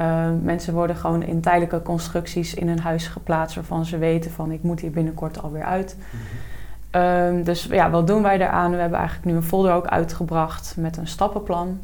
Uh, 0.00 0.28
mensen 0.42 0.74
worden 0.74 0.96
gewoon 0.96 1.22
in 1.22 1.40
tijdelijke 1.40 1.82
constructies 1.82 2.54
in 2.54 2.68
hun 2.68 2.80
huis 2.80 3.06
geplaatst 3.06 3.54
waarvan 3.54 3.84
ze 3.84 3.98
weten 3.98 4.30
van 4.30 4.50
ik 4.50 4.62
moet 4.62 4.80
hier 4.80 4.90
binnenkort 4.90 5.42
alweer 5.42 5.64
uit. 5.64 5.96
Mm 6.10 6.18
dus 7.44 7.64
ja, 7.64 7.90
wat 7.90 8.06
doen 8.06 8.22
wij 8.22 8.38
daaraan? 8.38 8.70
We 8.70 8.76
hebben 8.76 8.98
eigenlijk 8.98 9.28
nu 9.28 9.34
een 9.34 9.42
folder 9.42 9.72
ook 9.72 9.86
uitgebracht 9.86 10.74
met 10.76 10.96
een 10.96 11.06
stappenplan. 11.06 11.80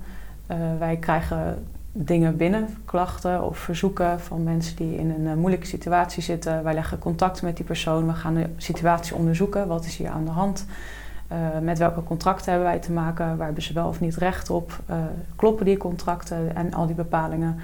Uh, 0.51 0.57
wij 0.79 0.97
krijgen 0.97 1.67
dingen 1.99 2.37
binnen, 2.37 2.69
klachten 2.85 3.45
of 3.45 3.59
verzoeken 3.59 4.21
van 4.21 4.43
mensen 4.43 4.77
die 4.77 4.97
in 4.97 5.11
een 5.11 5.39
moeilijke 5.39 5.67
situatie 5.67 6.23
zitten. 6.23 6.65
Wij 6.65 6.75
leggen 6.75 6.99
contact 6.99 7.43
met 7.43 7.57
die 7.57 7.65
persoon, 7.65 8.07
we 8.07 8.13
gaan 8.13 8.35
de 8.35 8.49
situatie 8.57 9.15
onderzoeken. 9.15 9.69
Wat 9.69 9.85
is 9.85 9.97
hier 9.97 10.09
aan 10.09 10.25
de 10.25 10.31
hand? 10.31 10.67
Uh, 11.33 11.39
met 11.63 11.79
welke 11.79 12.03
contracten 12.03 12.51
hebben 12.53 12.69
wij 12.69 12.79
te 12.79 12.93
maken? 12.93 13.37
Waar 13.37 13.45
hebben 13.47 13.63
ze 13.63 13.73
wel 13.73 13.89
of 13.89 14.01
niet 14.01 14.17
recht 14.17 14.51
op? 14.51 14.79
Uh, 14.91 14.97
kloppen 15.37 15.65
die 15.65 15.77
contracten 15.77 16.57
en 16.57 16.75
al 16.75 16.87
die 16.87 16.95
bepalingen? 16.95 17.59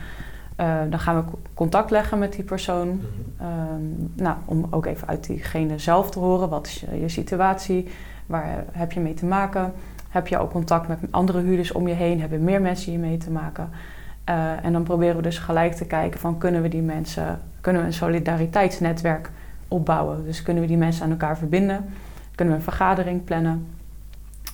Uh, 0.61 0.77
dan 0.90 0.99
gaan 0.99 1.16
we 1.16 1.23
contact 1.55 1.90
leggen 1.90 2.18
met 2.18 2.33
die 2.33 2.45
persoon. 2.45 2.88
Mm 2.88 3.01
-hmm. 3.37 4.12
nou, 4.14 4.37
om 4.45 4.66
ook 4.71 4.87
even 4.87 5.09
uit 5.09 5.27
diegene 5.27 5.79
zelf 5.79 6.11
te 6.11 6.18
horen. 6.18 6.49
Wat 6.49 6.66
is 6.66 6.81
je, 6.81 7.01
je, 7.01 7.09
situatie? 7.09 7.88
Waar 8.27 8.64
heb 8.73 8.92
je 8.92 9.01
mee 9.01 9.14
te 9.14 9.27
maken? 9.27 9.73
Heb 10.09 10.29
je 10.29 10.38
ook 10.38 10.51
contact 10.51 10.88
met 10.88 10.99
andere 11.11 11.40
huurders 11.40 11.73
om 11.73 11.88
je 11.88 11.95
heen? 11.95 12.21
Hebben 12.21 12.45
meer 12.45 12.61
mensen 12.61 12.90
hier 12.90 13.01
mee 13.01 13.16
te 13.16 13.31
maken? 13.31 13.71
En 14.62 14.72
dan 14.72 14.82
proberen 14.82 15.16
we 15.16 15.22
dus 15.22 15.38
gelijk 15.38 15.72
te 15.72 15.85
kijken 15.85 16.20
van 16.20 16.38
kunnen 16.38 16.62
we 16.62 16.68
die 16.68 16.82
mensen, 16.82 17.40
kunnen 17.61 17.82
we 17.82 17.87
een 17.87 17.94
solidariteitsnetwerk 17.94 19.30
opbouwen? 19.68 20.24
Dus 20.24 20.42
kunnen 20.42 20.62
we 20.62 20.68
die 20.68 20.78
mensen 20.78 21.04
aan 21.04 21.11
elkaar 21.11 21.38
verbinden? 21.38 21.85
kunnen 22.35 22.54
we 22.54 22.61
een 22.61 22.72
vergadering 22.72 23.24
plannen 23.24 23.66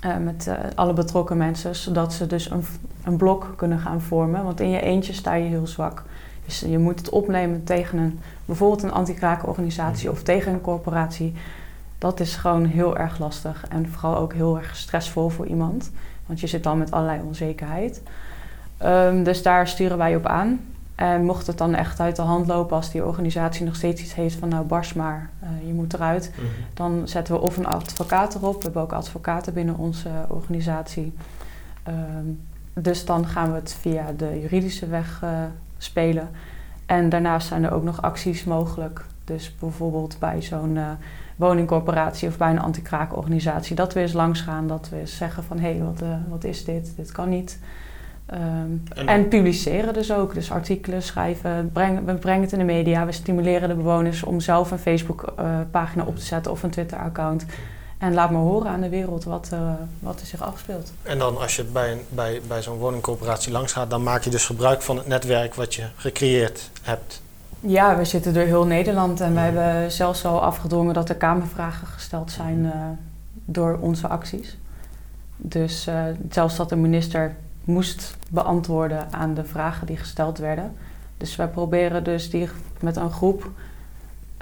uh, 0.04 0.16
met 0.16 0.46
uh, 0.48 0.54
alle 0.74 0.92
betrokken 0.92 1.36
mensen, 1.36 1.76
zodat 1.76 2.12
ze 2.12 2.26
dus 2.26 2.50
een, 2.50 2.64
een, 3.04 3.16
blok 3.16 3.52
kunnen 3.56 3.78
gaan 3.78 4.00
vormen. 4.00 4.44
Want 4.44 4.60
in 4.60 4.70
je 4.70 4.80
eentje 4.80 5.12
sta 5.12 5.34
je 5.34 5.48
heel 5.48 5.66
zwak. 5.66 6.02
Dus 6.44 6.60
je 6.60 6.78
moet 6.78 6.98
het 6.98 7.08
opnemen 7.08 7.64
tegen 7.64 7.98
een, 7.98 8.20
bijvoorbeeld 8.44 8.82
een 8.82 8.92
anti-kraakorganisatie 8.92 10.10
of 10.10 10.22
tegen 10.22 10.52
een 10.52 10.60
corporatie. 10.60 11.34
Dat 11.98 12.20
is 12.20 12.36
gewoon 12.36 12.64
heel 12.64 12.96
erg 12.96 13.18
lastig 13.18 13.64
en 13.68 13.88
vooral 13.88 14.16
ook 14.16 14.32
heel 14.32 14.56
erg 14.56 14.76
stressvol 14.76 15.28
voor 15.28 15.46
iemand. 15.46 15.90
Want 16.26 16.40
je 16.40 16.46
zit 16.46 16.62
dan 16.62 16.78
met 16.78 16.90
allerlei 16.90 17.20
onzekerheid. 17.26 18.02
Um, 18.84 19.22
dus 19.22 19.42
daar 19.42 19.68
sturen 19.68 19.98
wij 19.98 20.16
op 20.16 20.26
aan. 20.26 20.60
En 20.94 21.24
mocht 21.24 21.46
het 21.46 21.58
dan 21.58 21.74
echt 21.74 22.00
uit 22.00 22.16
de 22.16 22.22
hand 22.22 22.46
lopen 22.46 22.76
als 22.76 22.90
die 22.90 23.04
organisatie 23.04 23.64
nog 23.64 23.76
steeds 23.76 24.02
iets 24.02 24.14
heeft 24.14 24.34
van 24.34 24.48
nou 24.48 24.64
bars 24.64 24.92
maar, 24.92 25.30
uh, 25.42 25.66
je 25.66 25.72
moet 25.72 25.94
eruit. 25.94 26.32
Mm 26.34 26.44
-hmm. 26.44 26.52
Dan 26.74 27.08
zetten 27.08 27.34
we 27.34 27.40
of 27.40 27.56
een 27.56 27.66
advocaat 27.66 28.34
erop. 28.34 28.56
We 28.56 28.62
hebben 28.62 28.82
ook 28.82 28.92
advocaten 28.92 29.54
binnen 29.54 29.76
onze 29.76 30.08
organisatie. 30.28 31.12
Um, 31.88 32.40
dus 32.72 33.04
dan 33.04 33.26
gaan 33.26 33.50
we 33.50 33.54
het 33.54 33.76
via 33.80 34.12
de 34.16 34.40
juridische 34.40 34.86
weg 34.86 35.20
uh, 35.24 35.30
spelen. 35.78 36.28
En 36.86 37.08
daarnaast 37.08 37.48
zijn 37.48 37.64
er 37.64 37.72
ook 37.72 37.82
nog 37.82 38.02
acties 38.02 38.44
mogelijk. 38.44 39.04
Dus 39.24 39.54
bijvoorbeeld 39.58 40.16
bij 40.18 40.42
zo'n 40.42 40.76
uh, 40.76 40.88
woningcorporatie 41.36 42.28
of 42.28 42.36
bij 42.36 42.50
een 42.50 42.60
anti-kraakorganisatie. 42.60 43.76
Dat 43.76 43.92
we 43.92 44.00
eens 44.00 44.12
langs 44.12 44.40
gaan, 44.40 44.66
dat 44.66 44.88
we 44.88 45.00
eens 45.00 45.16
zeggen 45.16 45.44
van 45.44 45.58
hé, 45.58 45.72
hey, 45.72 45.82
wat, 45.82 46.02
wat 46.28 46.44
is 46.44 46.64
dit? 46.64 46.92
Dit 46.96 47.12
kan 47.12 47.28
niet. 47.28 47.58
Um, 48.34 48.82
en, 48.94 49.06
en, 49.06 49.28
publiceren 49.28 49.94
dus 49.94 50.12
ook. 50.12 50.34
Dus 50.34 50.50
artikelen 50.50 51.02
schrijven. 51.02 51.70
Breng, 51.72 52.04
we 52.04 52.14
brengen 52.14 52.42
het 52.42 52.52
in 52.52 52.58
de 52.58 52.64
media. 52.64 53.06
We 53.06 53.12
stimuleren 53.12 53.68
de 53.68 53.74
bewoners 53.74 54.22
om 54.22 54.40
zelf 54.40 54.70
een 54.70 54.78
Facebook-pagina 54.78 56.02
uh, 56.02 56.08
op 56.08 56.16
te 56.16 56.24
zetten 56.24 56.52
of 56.52 56.62
een 56.62 56.70
Twitter-account. 56.70 57.46
En 57.98 58.14
laat 58.14 58.30
maar 58.30 58.40
horen 58.40 58.70
aan 58.70 58.80
de 58.80 58.88
wereld 58.88 59.24
wat, 59.24 59.50
uh, 59.52 59.70
wat 59.98 60.20
er 60.20 60.26
zich 60.26 60.42
afspeelt. 60.42 60.92
En 61.02 61.18
dan 61.18 61.38
als 61.38 61.56
je 61.56 61.64
bij, 61.64 61.92
een, 61.92 62.00
bij, 62.08 62.40
bij 62.48 62.62
zo'n 62.62 62.78
woningcorporatie 62.78 63.52
langs 63.52 63.72
gaat, 63.72 63.90
dan 63.90 64.02
maak 64.02 64.22
je 64.22 64.30
dus 64.30 64.46
gebruik 64.46 64.82
van 64.82 64.96
het 64.96 65.06
netwerk 65.06 65.54
wat 65.54 65.74
je 65.74 65.86
gecreëerd 65.96 66.70
hebt. 66.82 67.22
Ja, 67.60 67.96
we 67.96 68.04
zitten 68.04 68.34
door 68.34 68.42
heel 68.42 68.66
Nederland 68.66 69.20
en 69.20 69.34
we 69.34 69.40
hebben 69.40 69.92
zelfs 69.92 70.24
al 70.24 70.42
afgedwongen 70.42 70.94
dat 70.94 71.08
er 71.08 71.14
kamervragen 71.14 71.86
gesteld 71.86 72.30
zijn 72.30 72.58
uh, 72.58 72.72
door 73.44 73.78
onze 73.80 74.08
acties. 74.08 74.56
Dus 75.36 75.88
zelfs 76.28 76.56
dat 76.56 76.68
de 76.68 76.76
minister 76.76 77.36
moest 77.68 78.16
beantwoorden 78.30 79.12
aan 79.12 79.34
de 79.34 79.44
vragen 79.44 79.86
die 79.86 79.96
gesteld 79.96 80.38
werden. 80.38 80.76
Dus 81.16 81.36
wij 81.36 81.48
proberen 81.48 82.04
dus 82.04 82.30
die 82.30 82.48
met 82.80 82.96
een 82.96 83.10
groep, 83.10 83.50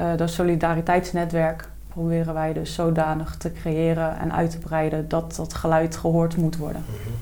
uh, 0.00 0.16
dat 0.16 0.30
solidariteitsnetwerk, 0.30 1.68
proberen 1.88 2.34
wij 2.34 2.52
dus 2.52 2.74
zodanig 2.74 3.36
te 3.36 3.52
creëren 3.52 4.18
en 4.18 4.32
uit 4.32 4.50
te 4.50 4.58
breiden 4.58 5.08
dat 5.08 5.36
dat 5.36 5.54
geluid 5.54 5.96
gehoord 5.96 6.36
moet 6.36 6.56
worden. 6.56 6.84
Mm 6.88 6.94
-hmm. 7.04 7.14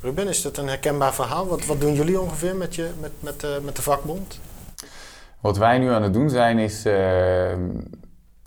Ruben, 0.00 0.28
is 0.28 0.42
dat 0.42 0.56
een 0.56 0.68
herkenbaar 0.68 1.14
verhaal? 1.14 1.46
Wat, 1.46 1.66
wat 1.66 1.80
doen 1.80 1.94
jullie 1.94 2.20
ongeveer 2.20 2.56
met, 2.56 2.74
je, 2.74 2.90
met, 3.00 3.12
met, 3.20 3.42
uh, 3.42 3.50
met 3.64 3.76
de 3.76 3.82
vakbond? 3.82 4.40
Wat 5.40 5.56
wij 5.56 5.78
nu 5.78 5.90
aan 5.90 6.02
het 6.02 6.12
doen 6.12 6.30
zijn 6.30 6.58
is. 6.58 6.86
Uh, 6.86 6.94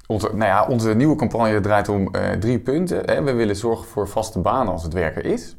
onze, 0.08 0.28
nou 0.28 0.46
ja, 0.46 0.68
onze 0.68 0.94
nieuwe 0.94 1.16
campagne 1.16 1.60
draait 1.60 1.90
om 1.90 2.12
drie 2.40 2.60
punten. 2.60 3.06
Hè. 3.06 3.24
We 3.24 3.34
willen 3.34 3.56
zorgen 3.56 3.88
voor 3.88 4.08
vaste 4.08 4.40
banen 4.40 4.74
als 4.74 4.84
het 4.84 4.94
werker 4.94 5.26
is 5.26 5.56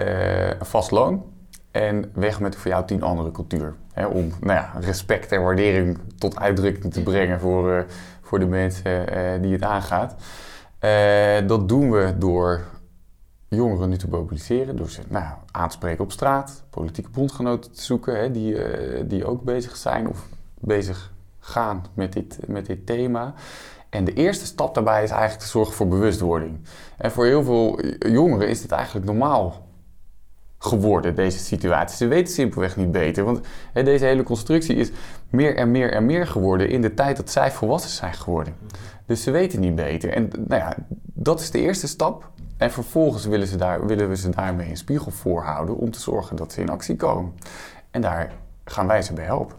een 0.00 0.66
vast 0.66 0.90
loon 0.90 1.24
en 1.70 2.10
weg 2.14 2.40
met 2.40 2.56
voor 2.56 2.70
jou 2.70 2.86
tien 2.86 3.02
andere 3.02 3.30
cultuur. 3.30 3.74
Hè, 3.92 4.06
om 4.06 4.32
nou 4.40 4.52
ja, 4.52 4.72
respect 4.80 5.32
en 5.32 5.42
waardering 5.42 5.98
tot 6.18 6.38
uitdrukking 6.38 6.92
te 6.92 7.02
brengen 7.02 7.40
voor, 7.40 7.70
uh, 7.70 7.82
voor 8.20 8.38
de 8.38 8.46
mensen 8.46 9.16
uh, 9.16 9.42
die 9.42 9.52
het 9.52 9.62
aangaat. 9.62 10.14
dat 11.46 11.68
doen 11.68 11.90
we 11.90 12.14
door 12.18 12.60
jongeren 13.48 13.88
nu 13.88 13.96
te 13.96 14.08
mobiliseren, 14.08 14.76
door 14.76 14.90
ze 14.90 15.00
nou, 15.08 15.34
aanspreken 15.50 16.04
op 16.04 16.12
straat, 16.12 16.62
politieke 16.70 17.10
bondgenoten 17.10 17.72
te 17.72 17.82
zoeken 17.82 18.20
hè, 18.20 18.30
die, 18.30 18.56
die 19.06 19.24
ook 19.24 19.42
bezig 19.42 19.76
zijn 19.76 20.08
of 20.08 20.26
bezig 20.54 21.12
gaan 21.38 21.84
met 21.94 22.12
dit, 22.12 22.38
met 22.46 22.66
dit 22.66 22.86
thema. 22.86 23.34
En 23.88 24.04
de 24.04 24.12
eerste 24.12 24.46
stap 24.46 24.74
daarbij 24.74 25.02
is 25.02 25.10
eigenlijk 25.10 25.42
te 25.42 25.48
zorgen 25.48 25.74
voor 25.74 25.88
bewustwording. 25.88 26.58
En 26.96 27.10
voor 27.10 27.24
heel 27.24 27.42
veel 27.42 27.80
jongeren 27.98 28.48
is 28.48 28.60
dit 28.60 28.70
eigenlijk 28.70 29.06
normaal 29.06 29.68
geworden, 30.62 31.14
deze 31.14 31.38
situatie. 31.38 31.96
Ze 31.96 32.06
weten 32.06 32.34
simpelweg 32.34 32.76
niet 32.76 32.92
beter. 32.92 33.24
Want 33.24 33.40
hè, 33.72 33.82
deze 33.82 34.04
hele 34.04 34.22
constructie 34.22 34.76
is 34.76 34.90
meer 35.30 35.56
en 35.56 35.70
meer 35.70 35.92
en 35.92 36.06
meer 36.06 36.26
geworden 36.26 36.68
in 36.68 36.82
de 36.82 36.94
tijd 36.94 37.16
dat 37.16 37.30
zij 37.30 37.50
volwassen 37.50 37.90
zijn 37.90 38.14
geworden. 38.14 38.54
Dus 39.06 39.22
ze 39.22 39.30
weten 39.30 39.60
niet 39.60 39.74
beter. 39.74 40.12
En 40.12 40.30
nou 40.46 40.62
ja, 40.62 40.76
dat 41.02 41.40
is 41.40 41.50
de 41.50 41.60
eerste 41.60 41.88
stap. 41.88 42.30
En 42.56 42.70
vervolgens 42.70 43.24
willen, 43.24 43.46
ze 43.46 43.56
daar, 43.56 43.86
willen 43.86 44.08
we 44.08 44.16
ze 44.16 44.28
daarmee 44.28 44.70
een 44.70 44.76
spiegel 44.76 45.10
voorhouden 45.10 45.76
om 45.76 45.90
te 45.90 46.00
zorgen 46.00 46.36
dat 46.36 46.52
ze 46.52 46.60
in 46.60 46.70
actie 46.70 46.96
komen. 46.96 47.32
En 47.90 48.00
daar 48.00 48.32
gaan 48.64 48.86
wij 48.86 49.02
ze 49.02 49.12
bij 49.12 49.24
helpen. 49.24 49.56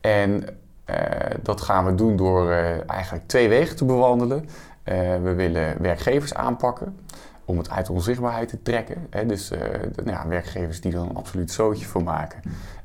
En 0.00 0.44
uh, 0.86 0.96
dat 1.42 1.60
gaan 1.60 1.84
we 1.84 1.94
doen 1.94 2.16
door 2.16 2.50
uh, 2.50 2.90
eigenlijk 2.90 3.26
twee 3.26 3.48
wegen 3.48 3.76
te 3.76 3.84
bewandelen. 3.84 4.40
Uh, 4.40 4.98
we 5.22 5.34
willen 5.34 5.82
werkgevers 5.82 6.34
aanpakken 6.34 6.96
om 7.44 7.58
het 7.58 7.70
uit 7.70 7.90
onzichtbaarheid 7.90 8.48
te 8.48 8.62
trekken. 8.62 9.06
Hè? 9.10 9.26
Dus 9.26 9.48
de, 9.48 9.90
nou 10.04 10.10
ja, 10.10 10.28
werkgevers 10.28 10.80
die 10.80 10.92
er 10.92 10.98
een 10.98 11.16
absoluut 11.16 11.50
zootje 11.50 11.86
voor 11.86 12.02
maken, 12.02 12.42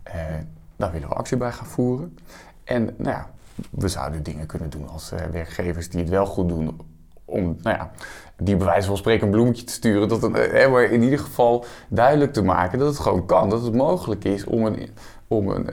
uh, 0.08 0.14
daar 0.76 0.92
willen 0.92 1.10
we 1.10 1.16
actie 1.16 1.38
bij 1.38 1.52
gaan 1.52 1.66
voeren. 1.66 2.18
En 2.64 2.84
nou 2.84 3.10
ja, 3.10 3.30
we 3.70 3.88
zouden 3.88 4.24
dingen 4.24 4.46
kunnen 4.46 4.70
doen 4.70 4.90
als 4.90 5.12
uh, 5.14 5.20
werkgevers 5.20 5.90
die 5.90 6.00
het 6.00 6.10
wel 6.10 6.26
goed 6.26 6.50
doen, 6.50 6.82
om 7.26 7.58
nou 7.62 7.78
ja, 7.78 7.92
die 8.38 8.56
bij 8.56 8.66
wijze 8.66 8.88
van 8.88 8.98
spreken 8.98 9.26
een 9.26 9.32
bloemetje 9.32 9.64
te 9.64 9.74
sturen. 9.74 10.08
Dat 10.08 10.22
het, 10.22 10.32
maar 10.70 10.84
in 10.84 11.02
ieder 11.02 11.20
geval 11.20 11.66
duidelijk 11.88 12.34
te 12.34 12.44
maken 12.44 12.80
dat 12.80 12.88
het 12.88 13.00
gewoon 13.00 13.26
kan. 13.26 13.50
Dat 13.50 13.64
het 13.64 13.76
mogelijk 13.76 14.24
is 14.24 14.44
om 14.44 14.66
een, 14.66 14.90
om 15.28 15.50
een, 15.50 15.68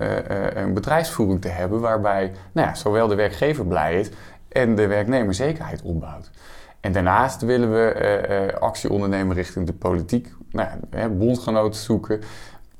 een 0.63 0.75
bedrijfsvoering 0.75 1.41
te 1.41 1.49
hebben 1.49 1.81
waarbij 1.81 2.33
nou 2.53 2.69
ja, 2.69 2.75
zowel 2.75 3.09
de 3.09 3.15
werkgever 3.15 3.67
blij 3.67 4.01
is 4.01 4.11
en 4.49 4.75
de 4.75 4.87
werknemer 4.87 5.35
zekerheid 5.35 5.83
opbouwt. 5.83 6.31
En 6.85 6.93
daarnaast 6.93 7.43
willen 7.43 7.73
we 7.73 7.95
uh, 8.29 8.47
uh, 8.47 8.53
actie 8.53 8.91
ondernemen 8.91 9.37
richting 9.37 9.67
de 9.67 9.73
politiek. 9.73 10.33
Nou, 10.51 10.69
bondgenoten 11.11 11.81
zoeken. 11.81 12.21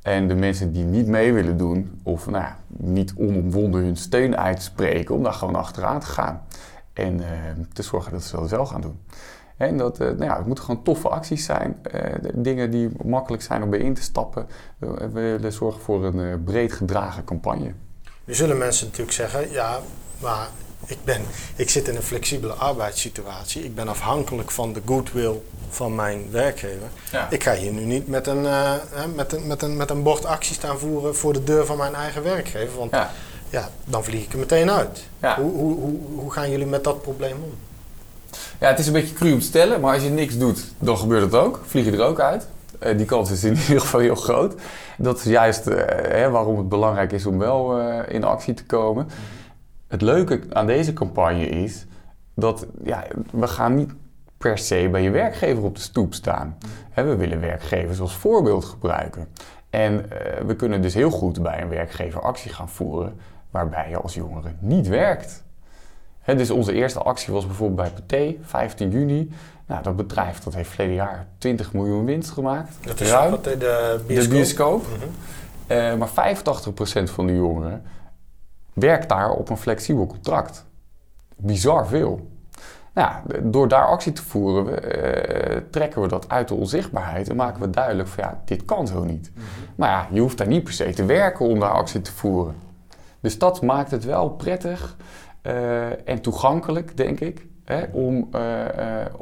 En 0.03 0.29
de 0.29 0.35
mensen 0.35 0.73
die 0.73 0.85
niet 0.85 1.07
mee 1.07 1.33
willen 1.33 1.57
doen, 1.57 2.01
of 2.03 2.27
nou, 2.27 2.53
niet 2.67 3.15
onomwonden 3.17 3.83
hun 3.83 3.97
steun 3.97 4.37
uitspreken, 4.37 5.15
om 5.15 5.23
daar 5.23 5.33
gewoon 5.33 5.55
achteraan 5.55 6.01
te 6.01 6.07
gaan. 6.07 6.43
En 6.93 7.21
uh, 7.21 7.27
te 7.73 7.83
zorgen 7.83 8.13
dat 8.13 8.23
ze 8.23 8.37
dat 8.37 8.51
wel 8.51 8.67
gaan 8.67 8.81
doen. 8.81 8.99
En 9.57 9.77
dat, 9.77 9.99
nou 9.99 10.25
ja, 10.25 10.37
het 10.37 10.47
moeten 10.47 10.65
gewoon 10.65 10.83
toffe 10.83 11.09
acties 11.09 11.45
zijn. 11.45 11.77
dingen 12.35 12.71
die 12.71 12.91
makkelijk 13.05 13.43
zijn 13.43 13.63
om 13.63 13.71
bij 13.71 13.79
in 13.79 13.95
te 13.95 14.03
stappen. 14.03 14.47
We 14.79 15.09
willen 15.13 15.53
zorgen 15.53 15.81
voor 15.81 16.05
een 16.05 16.45
breed 16.45 16.73
gedragen 16.73 17.25
campagne. 17.25 17.73
Nu 18.25 18.35
zullen 18.35 18.59
mensen 18.59 18.87
natuurlijk 18.87 19.13
zeggen, 19.13 19.51
ja, 19.51 19.79
maar 20.21 20.49
ik, 20.87 20.99
ben, 21.05 21.23
ik 21.57 21.71
zit 21.71 21.89
in 21.89 21.97
een 21.97 22.03
flexibele 22.03 22.53
arbeidssituatie. 22.53 23.65
Ik 23.65 23.75
ben 23.75 23.89
afhankelijk 23.89 24.51
van 24.51 24.73
de 24.73 24.81
goodwill 24.85 25.41
van 25.69 25.95
mijn 25.95 26.31
werkgever. 26.31 26.89
Ja. 27.13 27.31
Ik 27.31 27.43
ga 27.43 27.55
hier 27.55 27.73
nu 27.73 27.85
niet 27.85 28.09
met 28.09 28.27
een, 28.27 28.43
uh, 28.43 28.73
met, 29.15 29.33
een, 29.33 29.47
met, 29.47 29.63
een, 29.63 29.77
met 29.77 29.91
een 29.91 30.03
bord 30.03 30.25
actie 30.25 30.55
staan 30.55 30.79
voeren 30.79 31.17
voor 31.17 31.33
de 31.33 31.45
deur 31.45 31.67
van 31.67 31.77
mijn 31.77 31.95
eigen 31.95 32.23
werkgever. 32.23 32.79
Want 32.79 32.91
ja. 32.91 33.11
ja 33.51 33.69
dan 33.85 34.05
vlieg 34.05 34.25
ik 34.25 34.33
er 34.33 34.39
meteen 34.39 34.71
uit. 34.71 35.05
Ja. 35.21 35.41
Hoe, 35.41 35.53
hoe, 35.53 35.79
hoe, 35.81 35.99
hoe 36.17 36.33
gaan 36.33 36.51
jullie 36.51 36.67
met 36.67 36.85
dat 36.85 37.03
probleem 37.03 37.37
om? 37.43 37.55
Ja, 38.61 38.69
het 38.69 38.79
is 38.79 38.87
een 38.87 38.93
beetje 38.93 39.15
cru 39.15 39.33
om 39.33 39.39
te 39.39 39.47
stellen, 39.47 39.81
maar 39.81 39.95
als 39.95 40.03
je 40.03 40.11
niks 40.11 40.39
doet, 40.39 40.65
dan 40.79 40.99
gebeurt 40.99 41.23
het 41.23 41.35
ook. 41.35 41.61
Vlieg 41.67 41.85
je 41.85 41.93
er 41.93 42.05
ook 42.05 42.21
uit. 42.21 42.47
Uh, 42.83 42.97
die 42.97 43.07
kans 43.07 43.31
is 43.31 43.45
in 43.45 43.57
ieder 43.69 43.81
geval 43.81 44.01
heel 44.01 44.15
groot. 44.15 44.55
Dat 44.99 45.19
is 45.19 45.25
juist 45.25 45.67
uh, 45.67 45.75
hè, 45.87 46.31
waarom 46.31 46.59
het 46.59 46.69
belangrijk 46.69 47.13
is 47.13 47.27
om 47.27 47.39
wel 47.39 47.81
uh, 47.81 47.99
in 48.09 48.25
actie 48.25 48.55
te 48.55 48.65
komen. 48.65 49.09
Het 49.95 50.03
leuke 50.03 50.41
aan 50.53 50.67
deze 50.67 50.93
campagne 50.93 51.49
is 51.49 51.87
dat 52.35 52.67
ja, 52.85 53.05
we 53.33 53.47
gaan 53.47 53.75
niet 53.75 53.93
per 54.39 54.59
se 54.59 54.89
bij 54.91 55.03
je 55.03 55.11
werkgever 55.11 55.63
op 55.63 55.75
de 55.75 55.81
stoep 55.81 56.15
staan. 56.15 56.59
We 56.95 57.17
willen 57.17 57.41
werkgevers 57.41 58.01
als 58.01 58.17
voorbeeld 58.17 58.65
gebruiken. 58.65 59.29
En 59.71 60.09
we 60.47 60.57
kunnen 60.57 60.83
dus 60.83 60.95
heel 60.95 61.11
goed 61.11 61.43
bij 61.43 61.63
een 61.63 61.69
werkgever 61.69 62.21
actie 62.21 62.51
gaan 62.51 62.69
voeren 62.69 63.17
waarbij 63.51 63.89
je 63.89 63.97
als 63.97 64.15
jongere 64.15 64.53
niet 64.59 64.89
werkt 64.89 65.45
dus 66.25 66.51
onze 66.51 66.73
eerste 66.73 66.99
actie 66.99 67.33
was 67.33 67.47
bijvoorbeeld 67.47 67.89
bij 67.89 67.91
Pathé, 67.91 68.37
15 68.43 68.91
juni. 68.91 69.31
Nou, 69.67 69.83
dat 69.83 69.97
bedrijf 69.97 70.39
dat 70.39 70.55
heeft 70.55 70.69
verleden 70.69 70.95
jaar 70.95 71.27
20 71.39 71.73
miljoen 71.73 72.05
winst 72.05 72.31
gemaakt. 72.31 72.77
Dat 72.81 73.01
is 73.01 73.11
Ruim, 73.11 73.39
de 73.43 74.01
bioscoop. 74.07 74.23
De 74.23 74.29
bioscoop. 74.29 74.85
uh, 75.67 75.95
maar 75.95 76.09
85% 76.09 77.13
van 77.13 77.27
de 77.27 77.35
jongeren 77.35 77.83
werkt 78.75 79.09
daar 79.09 79.31
op 79.31 79.51
een 79.51 79.57
flexibel 79.57 80.07
contract. 80.07 80.65
Bizar 81.37 81.87
veel. 81.87 82.33
Nou, 82.95 83.13
door 83.43 83.69
daar 83.69 83.87
actie 83.87 84.13
te 84.13 84.23
voeren, 84.23 84.67
uh, 84.67 85.57
trekken 85.71 86.03
we 86.03 86.09
dat 86.09 86.29
uit 86.29 86.49
de 86.49 86.55
onzichtbaarheid 86.55 87.29
en 87.29 87.37
maken 87.37 87.61
we 87.61 87.71
duidelijk 87.71 88.09
van 88.09 88.25
ja, 88.25 88.43
dit 88.45 88.65
kan 88.65 88.87
zo 88.87 89.05
niet. 89.05 89.31
Mhm. 89.35 89.45
Maar 89.77 89.91
ja, 89.91 90.09
je 90.11 90.21
hoeft 90.21 90.39
daar 90.39 90.47
niet 90.47 90.65
per 90.65 90.73
se 90.73 90.93
te 90.93 91.05
werken 91.05 91.47
om 91.47 91.61
daar 91.61 91.71
actie 91.71 92.01
te 92.01 92.13
voeren. 92.13 92.55
Dus 93.21 93.39
dat 93.39 93.63
maakt 93.63 93.91
het 93.91 94.05
wel 94.05 94.31
prettig 94.31 94.97
uh, 95.43 96.09
en 96.09 96.21
toegankelijk, 96.21 96.97
denk 96.97 97.21
ik, 97.21 97.47
hè, 97.65 97.85
om 97.93 98.29
uh, 98.35 98.41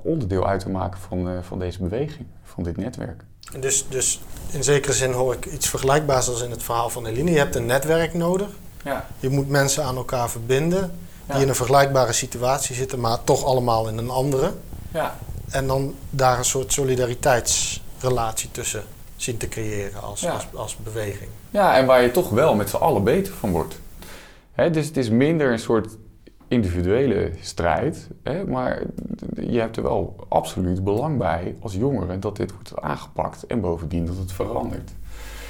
onderdeel 0.02 0.46
uit 0.46 0.60
te 0.60 0.70
maken 0.70 1.00
van, 1.00 1.28
van 1.42 1.58
deze 1.58 1.78
beweging, 1.78 2.26
van 2.42 2.64
dit 2.64 2.76
netwerk. 2.76 3.24
Dus, 3.60 3.88
dus 3.88 4.20
in 4.50 4.64
zekere 4.64 4.92
zin 4.92 5.12
hoor 5.12 5.34
ik 5.34 5.46
iets 5.46 5.68
vergelijkbaars 5.68 6.28
als 6.28 6.42
in 6.42 6.50
het 6.50 6.62
verhaal 6.62 6.90
van 6.90 7.06
Eline. 7.06 7.30
Je 7.30 7.38
hebt 7.38 7.54
een 7.54 7.66
netwerk 7.66 8.14
nodig. 8.14 8.48
Ja. 8.82 9.06
Je 9.18 9.28
moet 9.28 9.48
mensen 9.48 9.84
aan 9.84 9.96
elkaar 9.96 10.30
verbinden 10.30 10.98
die 11.26 11.42
in 11.42 11.48
een 11.48 11.54
vergelijkbare 11.54 12.12
situatie 12.12 12.74
zitten, 12.74 13.00
maar 13.00 13.24
toch 13.24 13.44
allemaal 13.44 13.88
in 13.88 13.98
een 13.98 14.10
andere. 14.10 14.52
Ja. 14.92 15.16
En 15.50 15.66
dan 15.66 15.94
daar 16.10 16.38
een 16.38 16.44
soort 16.44 16.72
solidariteitsrelatie 16.72 18.50
tussen 18.50 18.84
zien 19.16 19.36
te 19.36 19.48
creëren 19.48 20.02
als, 20.02 20.28
als, 20.28 20.46
als 20.54 20.76
beweging. 20.76 21.30
Ja, 21.50 21.76
en 21.76 21.86
waar 21.86 22.02
je 22.02 22.10
toch 22.10 22.30
wel 22.30 22.54
met 22.54 22.70
z'n 22.70 22.76
allen 22.76 23.04
beter 23.04 23.34
van 23.34 23.50
wordt. 23.50 23.80
Hè, 24.52 24.70
dus 24.70 24.86
het 24.86 24.96
is 24.96 25.10
minder 25.10 25.52
een 25.52 25.58
soort 25.58 25.96
individuele 26.48 27.30
strijd. 27.40 28.08
Hè, 28.22 28.46
maar 28.46 28.82
je 29.34 29.60
hebt 29.60 29.76
er 29.76 29.82
wel 29.82 30.26
absoluut 30.28 30.84
belang 30.84 31.18
bij 31.18 31.56
als 31.60 31.74
jongere 31.74 32.18
dat 32.18 32.36
dit 32.36 32.52
wordt 32.52 32.80
aangepakt 32.80 33.46
en 33.46 33.60
bovendien 33.60 34.06
dat 34.06 34.16
het 34.16 34.32
verandert. 34.32 34.90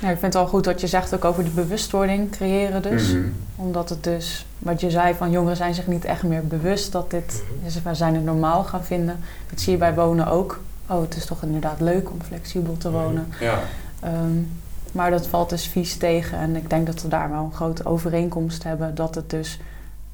Ja, 0.02 0.08
ik 0.08 0.18
vind 0.18 0.32
het 0.32 0.42
wel 0.42 0.46
goed 0.46 0.66
wat 0.66 0.80
je 0.80 0.86
zegt 0.86 1.14
ook 1.14 1.24
over 1.24 1.44
de 1.44 1.50
bewustwording 1.50 2.30
creëren 2.30 2.82
dus. 2.82 3.12
Mhm. 3.12 3.22
Omdat 3.56 3.88
het 3.88 4.04
dus, 4.04 4.46
wat 4.58 4.80
je 4.80 4.90
zei 4.90 5.14
van 5.14 5.30
jongeren 5.30 5.56
zijn 5.56 5.74
zich 5.74 5.86
niet 5.86 6.04
echt 6.04 6.22
meer 6.22 6.46
bewust 6.46 6.92
dat 6.92 7.10
dit, 7.10 7.42
mm 7.46 7.60
we 7.82 7.94
zijn 7.94 8.14
het 8.14 8.24
normaal 8.24 8.64
gaan 8.64 8.84
vinden. 8.84 9.20
Dat 9.50 9.60
zie 9.60 9.72
je 9.72 9.78
bij 9.78 9.94
wonen 9.94 10.26
ook. 10.26 10.60
Oh, 10.86 11.00
het 11.00 11.16
is 11.16 11.26
toch 11.26 11.42
inderdaad 11.42 11.80
leuk 11.80 12.10
om 12.10 12.22
flexibel 12.22 12.76
te 12.76 12.90
wonen. 12.90 13.28
Ja. 13.40 13.58
Ehm, 14.00 14.38
maar 14.92 15.10
dat 15.10 15.26
valt 15.26 15.50
dus 15.50 15.66
vies 15.66 15.96
tegen 15.96 16.38
en 16.38 16.56
ik 16.56 16.70
denk 16.70 16.86
dat 16.86 17.02
we 17.02 17.08
daar 17.08 17.30
wel 17.30 17.44
een 17.44 17.52
grote 17.52 17.84
overeenkomst 17.84 18.62
hebben 18.62 18.94
dat 18.94 19.14
het 19.14 19.30
dus 19.30 19.58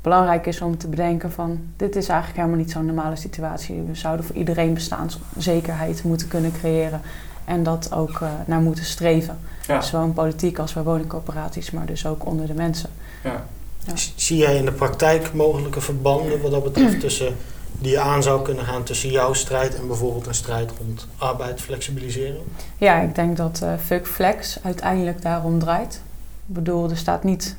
belangrijk 0.02 0.46
is 0.46 0.60
om 0.60 0.78
te 0.78 0.88
bedenken 0.88 1.32
van 1.32 1.60
dit 1.76 1.96
is 1.96 2.08
eigenlijk 2.08 2.40
helemaal 2.40 2.64
niet 2.64 2.70
zo'n 2.70 2.86
normale 2.86 3.16
situatie. 3.16 3.82
We 3.82 3.94
zouden 3.94 4.26
voor 4.26 4.36
iedereen 4.36 4.74
bestaanszekerheid 4.74 6.02
moeten 6.02 6.28
kunnen 6.28 6.52
creëren 6.52 7.00
en 7.44 7.62
dat 7.62 7.92
ook 7.92 8.20
uh, 8.22 8.28
naar 8.46 8.60
moeten 8.60 8.84
streven. 8.84 9.38
Ja. 9.66 9.80
Zowel 9.80 10.06
in 10.06 10.12
politiek 10.12 10.58
als 10.58 10.72
bij 10.72 10.82
woningcorporaties, 10.82 11.70
maar 11.70 11.86
dus 11.86 12.06
ook 12.06 12.26
onder 12.26 12.46
de 12.46 12.54
mensen. 12.54 12.90
Ja. 13.24 13.44
Ja. 13.84 13.92
Zie 14.14 14.36
jij 14.36 14.56
in 14.56 14.64
de 14.64 14.72
praktijk 14.72 15.32
mogelijke 15.32 15.80
verbanden 15.80 16.40
wat 16.42 16.50
dat 16.50 16.64
betreft 16.64 17.00
tussen 17.00 17.36
die 17.78 17.90
je 17.90 17.98
aan 17.98 18.22
zou 18.22 18.42
kunnen 18.42 18.64
gaan 18.64 18.82
tussen 18.82 19.10
jouw 19.10 19.32
strijd 19.32 19.74
en 19.74 19.86
bijvoorbeeld 19.86 20.26
een 20.26 20.34
strijd 20.34 20.70
rond 20.78 21.06
arbeidsflexibilisering? 21.18 22.44
Ja, 22.78 23.00
ik 23.00 23.14
denk 23.14 23.36
dat 23.36 23.60
uh, 23.62 23.72
Fuck 23.84 24.06
Flex 24.06 24.58
uiteindelijk 24.62 25.22
daarom 25.22 25.58
draait. 25.58 26.00
Ik 26.46 26.54
bedoel, 26.54 26.90
er 26.90 26.96
staat 26.96 27.24
niet 27.24 27.56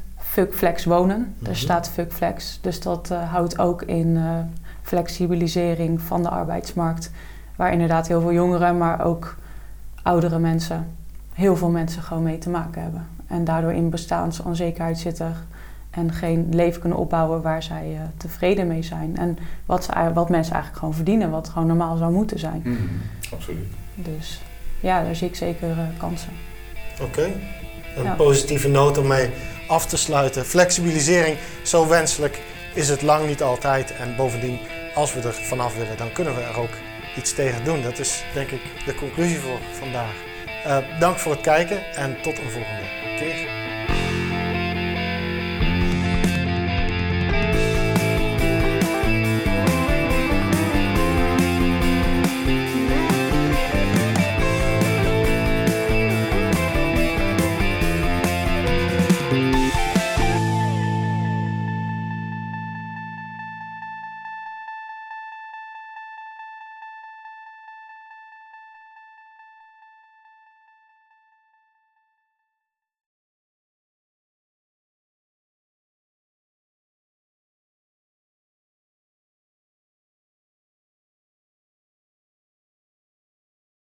Flex 0.52 0.86
wonen. 0.86 1.36
Er 1.44 1.50
mhm. 1.50 1.54
staat 1.54 1.92
Flex. 2.10 2.60
Dus 2.62 2.82
dat 2.82 3.10
uh, 3.12 3.32
houdt 3.32 3.60
ook 3.60 3.82
in 3.82 4.08
uh, 4.08 4.34
flexibilisering 4.82 6.02
van 6.02 6.24
de 6.24 6.30
arbeidsmarkt. 6.30 7.12
Waar 7.56 7.72
inderdaad 7.72 8.08
heel 8.08 8.22
veel 8.22 8.34
jongeren, 8.34 8.78
maar 8.78 9.06
ook 9.06 9.36
oudere 10.04 10.40
mensen, 10.40 10.88
heel 11.34 11.56
veel 11.56 11.70
mensen 11.70 12.02
gewoon 12.02 12.24
mee 12.24 12.38
te 12.38 12.50
maken 12.50 12.82
hebben. 12.82 13.08
En 13.28 13.44
daardoor 13.44 13.74
in 13.74 13.90
bestaansonzekerheid 13.90 14.98
zitten 14.98 15.36
en 15.90 16.14
geen 16.14 16.48
leven 16.52 16.80
kunnen 16.80 16.98
opbouwen 16.98 17.42
waar 17.42 17.64
zij 17.64 17.92
uh, 17.92 18.00
tevreden 18.18 18.68
mee 18.68 18.84
zijn. 18.84 19.18
En 19.18 19.38
wat, 19.66 19.84
ze, 19.84 19.92
wat 20.14 20.30
mensen 20.30 20.54
eigenlijk 20.54 20.80
gewoon 20.80 20.96
verdienen, 20.96 21.30
wat 21.30 21.50
gewoon 21.50 21.68
normaal 21.68 21.98
zou 21.98 22.12
moeten 22.12 22.40
zijn. 22.40 22.62
Mm 22.66 22.78
absoluut. 23.34 23.68
Dus 23.96 24.42
ja, 24.80 25.04
daar 25.04 25.16
zie 25.16 25.28
ik 25.28 25.36
zeker 25.36 25.78
kansen. 25.98 26.32
Oké. 27.02 27.28
Een 27.98 28.16
positieve 28.16 28.68
noot 28.68 28.98
om 28.98 29.08
mee 29.08 29.30
af 29.70 29.86
te 29.86 29.98
sluiten. 29.98 30.46
Flexibilisering, 30.46 31.38
zo 31.64 31.88
wenselijk 31.88 32.40
is 32.74 32.90
het 32.90 33.02
lang 33.02 33.28
niet 33.28 33.42
altijd. 33.42 33.96
En 33.96 34.16
bovendien, 34.16 34.60
als 34.96 35.14
we 35.14 35.22
er 35.22 35.34
vanaf 35.34 35.76
willen, 35.76 35.98
dan 35.98 36.12
kunnen 36.12 36.36
we 36.36 36.42
er 36.42 36.60
ook 36.60 36.74
iets 37.18 37.34
tegen 37.34 37.64
doen. 37.64 37.82
Dat 37.82 38.00
is 38.00 38.24
denk 38.34 38.50
ik 38.50 38.62
de 38.86 38.96
conclusie 38.96 39.40
voor 39.40 39.60
vandaag. 39.80 40.14
Uh, 40.66 41.00
dank 41.00 41.18
voor 41.18 41.32
het 41.32 41.42
kijken 41.42 41.94
en 41.96 42.22
tot 42.22 42.38
een 42.38 42.52
volgende 42.52 42.84
keer. 43.18 43.59